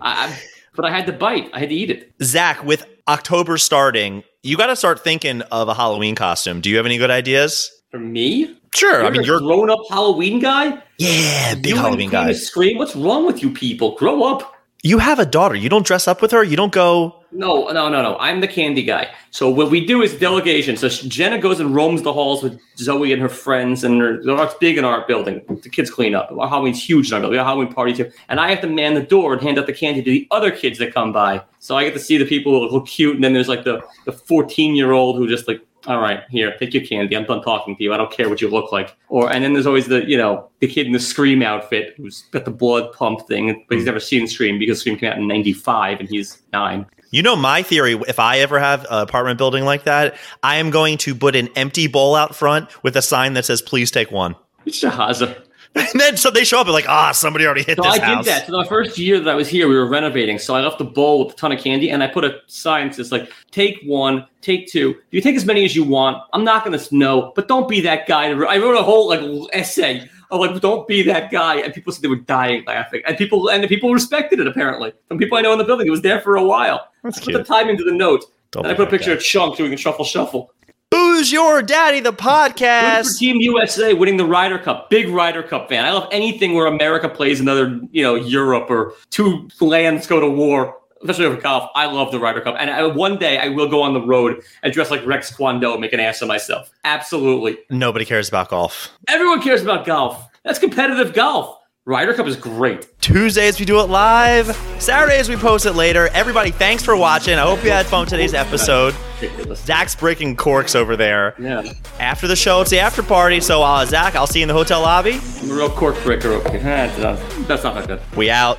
I, 0.00 0.36
but 0.74 0.84
I 0.84 0.90
had 0.90 1.06
to 1.06 1.12
bite. 1.12 1.50
I 1.52 1.58
had 1.60 1.68
to 1.70 1.74
eat 1.74 1.90
it. 1.90 2.12
Zach, 2.22 2.64
with 2.64 2.86
October 3.06 3.58
starting, 3.58 4.22
you 4.42 4.56
got 4.56 4.66
to 4.66 4.76
start 4.76 5.02
thinking 5.02 5.42
of 5.42 5.68
a 5.68 5.74
Halloween 5.74 6.14
costume. 6.14 6.60
Do 6.60 6.70
you 6.70 6.76
have 6.76 6.86
any 6.86 6.98
good 6.98 7.10
ideas? 7.10 7.70
For 7.90 7.98
me, 7.98 8.54
Sure. 8.74 9.04
I 9.04 9.10
mean, 9.10 9.22
a 9.22 9.24
you're 9.24 9.40
grown-up 9.40 9.80
Halloween 9.88 10.40
guy. 10.40 10.82
yeah, 10.98 11.54
big 11.54 11.66
you 11.68 11.76
Halloween 11.76 12.10
guy. 12.10 12.32
Scream. 12.32 12.76
What's 12.76 12.94
wrong 12.94 13.26
with 13.26 13.42
you 13.42 13.50
people? 13.50 13.94
Grow 13.96 14.22
up. 14.24 14.54
You 14.82 14.98
have 14.98 15.18
a 15.18 15.26
daughter. 15.26 15.54
You 15.54 15.68
don't 15.68 15.86
dress 15.86 16.06
up 16.06 16.20
with 16.22 16.30
her. 16.32 16.44
You 16.44 16.56
don't 16.56 16.72
go. 16.72 17.17
No, 17.30 17.68
no, 17.68 17.90
no, 17.90 18.00
no. 18.00 18.16
I'm 18.18 18.40
the 18.40 18.48
candy 18.48 18.82
guy. 18.82 19.10
So 19.30 19.50
what 19.50 19.70
we 19.70 19.84
do 19.84 20.00
is 20.00 20.18
delegation. 20.18 20.78
So 20.78 20.88
Jenna 20.88 21.38
goes 21.38 21.60
and 21.60 21.74
roams 21.74 22.00
the 22.00 22.12
halls 22.12 22.42
with 22.42 22.58
Zoe 22.78 23.12
and 23.12 23.20
her 23.20 23.28
friends, 23.28 23.84
and 23.84 24.00
it's 24.02 24.54
big 24.54 24.78
in 24.78 24.84
our 24.84 25.06
building. 25.06 25.42
The 25.62 25.68
kids 25.68 25.90
clean 25.90 26.14
up. 26.14 26.30
Our 26.32 26.48
Halloween's 26.48 26.82
huge 26.82 27.08
in 27.08 27.14
our 27.14 27.20
building. 27.20 27.32
We 27.32 27.36
have 27.36 27.46
Halloween 27.46 27.72
party 27.72 27.92
too. 27.92 28.10
And 28.30 28.40
I 28.40 28.48
have 28.48 28.62
to 28.62 28.66
man 28.66 28.94
the 28.94 29.02
door 29.02 29.34
and 29.34 29.42
hand 29.42 29.58
out 29.58 29.66
the 29.66 29.74
candy 29.74 30.02
to 30.02 30.10
the 30.10 30.26
other 30.30 30.50
kids 30.50 30.78
that 30.78 30.94
come 30.94 31.12
by. 31.12 31.42
So 31.58 31.76
I 31.76 31.84
get 31.84 31.92
to 31.94 32.00
see 32.00 32.16
the 32.16 32.24
people 32.24 32.52
who 32.52 32.74
look 32.74 32.86
cute, 32.86 33.14
and 33.14 33.22
then 33.22 33.34
there's 33.34 33.48
like 33.48 33.64
the 33.64 33.82
the 34.06 34.12
14 34.12 34.74
year 34.74 34.92
old 34.92 35.16
who 35.16 35.28
just 35.28 35.46
like. 35.46 35.60
All 35.88 36.00
right, 36.00 36.22
here, 36.28 36.54
take 36.58 36.74
your 36.74 36.84
candy. 36.84 37.16
I'm 37.16 37.24
done 37.24 37.42
talking 37.42 37.74
to 37.74 37.82
you. 37.82 37.94
I 37.94 37.96
don't 37.96 38.12
care 38.12 38.28
what 38.28 38.42
you 38.42 38.48
look 38.50 38.72
like. 38.72 38.94
Or 39.08 39.32
and 39.32 39.42
then 39.42 39.54
there's 39.54 39.66
always 39.66 39.86
the 39.86 40.06
you 40.06 40.18
know 40.18 40.50
the 40.60 40.68
kid 40.68 40.86
in 40.86 40.92
the 40.92 41.00
Scream 41.00 41.42
outfit 41.42 41.94
who's 41.96 42.24
got 42.30 42.44
the 42.44 42.50
blood 42.50 42.92
pump 42.92 43.26
thing, 43.26 43.64
but 43.66 43.76
he's 43.76 43.84
hmm. 43.84 43.86
never 43.86 44.00
seen 44.00 44.28
Scream 44.28 44.58
because 44.58 44.80
Scream 44.80 44.98
came 44.98 45.10
out 45.10 45.16
in 45.16 45.26
'95 45.26 46.00
and 46.00 46.08
he's 46.10 46.42
nine. 46.52 46.84
You 47.10 47.22
know 47.22 47.36
my 47.36 47.62
theory. 47.62 47.98
If 48.06 48.18
I 48.18 48.40
ever 48.40 48.58
have 48.58 48.84
an 48.90 49.00
apartment 49.00 49.38
building 49.38 49.64
like 49.64 49.84
that, 49.84 50.18
I 50.42 50.56
am 50.56 50.68
going 50.68 50.98
to 50.98 51.14
put 51.14 51.34
an 51.34 51.48
empty 51.56 51.86
bowl 51.86 52.14
out 52.14 52.36
front 52.36 52.68
with 52.84 52.94
a 52.94 53.02
sign 53.02 53.32
that 53.32 53.46
says 53.46 53.62
"Please 53.62 53.90
take 53.90 54.10
one." 54.10 54.36
Shahaza. 54.66 55.42
And 55.92 56.00
then 56.00 56.16
so 56.16 56.30
they 56.30 56.44
show 56.44 56.60
up 56.60 56.66
and 56.66 56.74
like, 56.74 56.88
ah, 56.88 57.12
somebody 57.12 57.44
already 57.46 57.62
hit 57.62 57.76
So 57.76 57.82
this 57.84 57.98
I 57.98 58.04
house. 58.04 58.24
did 58.24 58.32
that. 58.32 58.46
So 58.46 58.58
the 58.58 58.64
first 58.64 58.98
year 58.98 59.18
that 59.20 59.28
I 59.30 59.34
was 59.34 59.48
here, 59.48 59.68
we 59.68 59.74
were 59.76 59.86
renovating. 59.88 60.38
So 60.38 60.54
I 60.54 60.60
left 60.60 60.80
a 60.80 60.84
bowl 60.84 61.24
with 61.24 61.34
a 61.34 61.36
ton 61.36 61.52
of 61.52 61.60
candy, 61.60 61.90
and 61.90 62.02
I 62.02 62.06
put 62.06 62.24
a 62.24 62.40
sign 62.46 62.88
that 62.88 62.94
says 62.94 63.12
like, 63.12 63.32
"Take 63.50 63.80
one, 63.84 64.26
take 64.40 64.66
two. 64.68 64.96
You 65.10 65.20
take 65.20 65.36
as 65.36 65.44
many 65.44 65.64
as 65.64 65.74
you 65.76 65.84
want. 65.84 66.22
I'm 66.32 66.44
not 66.44 66.64
going 66.64 66.78
to 66.78 66.94
know, 66.96 67.32
but 67.34 67.48
don't 67.48 67.68
be 67.68 67.80
that 67.82 68.06
guy." 68.06 68.26
I 68.28 68.58
wrote 68.58 68.76
a 68.78 68.82
whole 68.82 69.08
like 69.08 69.20
essay 69.52 70.08
of 70.30 70.40
like, 70.40 70.60
"Don't 70.60 70.86
be 70.86 71.02
that 71.02 71.30
guy," 71.30 71.56
and 71.56 71.72
people 71.72 71.92
said 71.92 72.02
they 72.02 72.08
were 72.08 72.16
dying 72.16 72.64
laughing, 72.66 73.02
and 73.06 73.16
people 73.16 73.48
and 73.48 73.62
the 73.64 73.68
people 73.68 73.92
respected 73.92 74.40
it. 74.40 74.46
Apparently, 74.46 74.92
some 75.08 75.18
people 75.18 75.38
I 75.38 75.40
know 75.42 75.52
in 75.52 75.58
the 75.58 75.64
building, 75.64 75.86
it 75.86 75.90
was 75.90 76.02
there 76.02 76.20
for 76.20 76.36
a 76.36 76.44
while. 76.44 76.88
That's 77.02 77.18
I 77.18 77.20
put 77.20 77.30
cute. 77.30 77.38
the 77.38 77.44
time 77.54 77.68
into 77.68 77.84
the 77.84 77.92
note. 77.92 78.24
Don't 78.50 78.64
and 78.64 78.72
I 78.72 78.74
put 78.76 78.88
a 78.88 78.90
picture 78.90 79.10
guy. 79.10 79.16
of 79.16 79.22
Chunk 79.22 79.56
doing 79.56 79.74
a 79.74 79.76
shuffle 79.76 80.04
shuffle. 80.06 80.52
Who's 80.92 81.30
your 81.30 81.62
daddy? 81.62 82.00
The 82.00 82.12
podcast. 82.12 83.18
Team 83.18 83.36
USA 83.40 83.92
winning 83.92 84.16
the 84.16 84.24
Ryder 84.24 84.58
Cup. 84.58 84.88
Big 84.88 85.08
Ryder 85.08 85.42
Cup 85.42 85.68
fan. 85.68 85.84
I 85.84 85.92
love 85.92 86.08
anything 86.10 86.54
where 86.54 86.66
America 86.66 87.08
plays 87.08 87.40
another, 87.40 87.80
you 87.90 88.02
know, 88.02 88.14
Europe 88.14 88.70
or 88.70 88.94
two 89.10 89.48
lands 89.60 90.06
go 90.06 90.18
to 90.20 90.28
war. 90.28 90.76
Especially 91.02 91.26
over 91.26 91.40
golf, 91.40 91.70
I 91.76 91.86
love 91.86 92.10
the 92.10 92.18
Ryder 92.18 92.40
Cup, 92.40 92.56
and 92.58 92.68
I, 92.70 92.84
one 92.84 93.18
day 93.18 93.38
I 93.38 93.50
will 93.50 93.68
go 93.68 93.82
on 93.82 93.94
the 93.94 94.00
road 94.00 94.42
and 94.64 94.72
dress 94.72 94.90
like 94.90 95.06
Rex 95.06 95.30
Kwon 95.30 95.60
Do, 95.60 95.70
and 95.70 95.80
make 95.80 95.92
an 95.92 96.00
ass 96.00 96.20
of 96.22 96.26
myself. 96.26 96.72
Absolutely, 96.84 97.56
Nobody 97.70 98.04
cares 98.04 98.28
about 98.28 98.48
golf. 98.48 98.90
everyone 99.06 99.40
cares 99.40 99.62
about 99.62 99.86
golf. 99.86 100.28
That's 100.42 100.58
competitive 100.58 101.14
golf. 101.14 101.56
Ryder 101.88 102.12
Cup 102.12 102.26
is 102.26 102.36
great. 102.36 103.00
Tuesdays 103.00 103.58
we 103.58 103.64
do 103.64 103.80
it 103.80 103.84
live. 103.84 104.54
Saturdays 104.78 105.30
we 105.30 105.36
post 105.36 105.64
it 105.64 105.72
later. 105.72 106.08
Everybody, 106.08 106.50
thanks 106.50 106.82
for 106.84 106.94
watching. 106.94 107.38
I 107.38 107.46
hope 107.46 107.64
you 107.64 107.70
had 107.70 107.86
fun 107.86 108.06
today's 108.06 108.34
episode. 108.34 108.94
Ridiculous. 109.22 109.64
Zach's 109.64 109.96
breaking 109.96 110.36
corks 110.36 110.74
over 110.74 110.96
there. 110.96 111.34
Yeah, 111.38 111.62
After 111.98 112.26
the 112.28 112.36
show, 112.36 112.60
it's 112.60 112.70
the 112.70 112.78
after 112.78 113.02
party. 113.02 113.40
So, 113.40 113.62
uh, 113.62 113.86
Zach, 113.86 114.16
I'll 114.16 114.26
see 114.26 114.40
you 114.40 114.42
in 114.42 114.48
the 114.48 114.54
hotel 114.54 114.82
lobby. 114.82 115.18
I'm 115.40 115.50
a 115.50 115.54
real 115.54 115.70
cork 115.70 115.96
breaker 116.02 116.28
over 116.28 116.50
here. 116.50 116.60
That's 116.60 116.98
not, 116.98 117.48
that's 117.48 117.64
not 117.64 117.74
that 117.76 117.86
good. 117.86 118.02
We 118.14 118.28
out. 118.28 118.58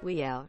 We 0.00 0.22
out. 0.22 0.48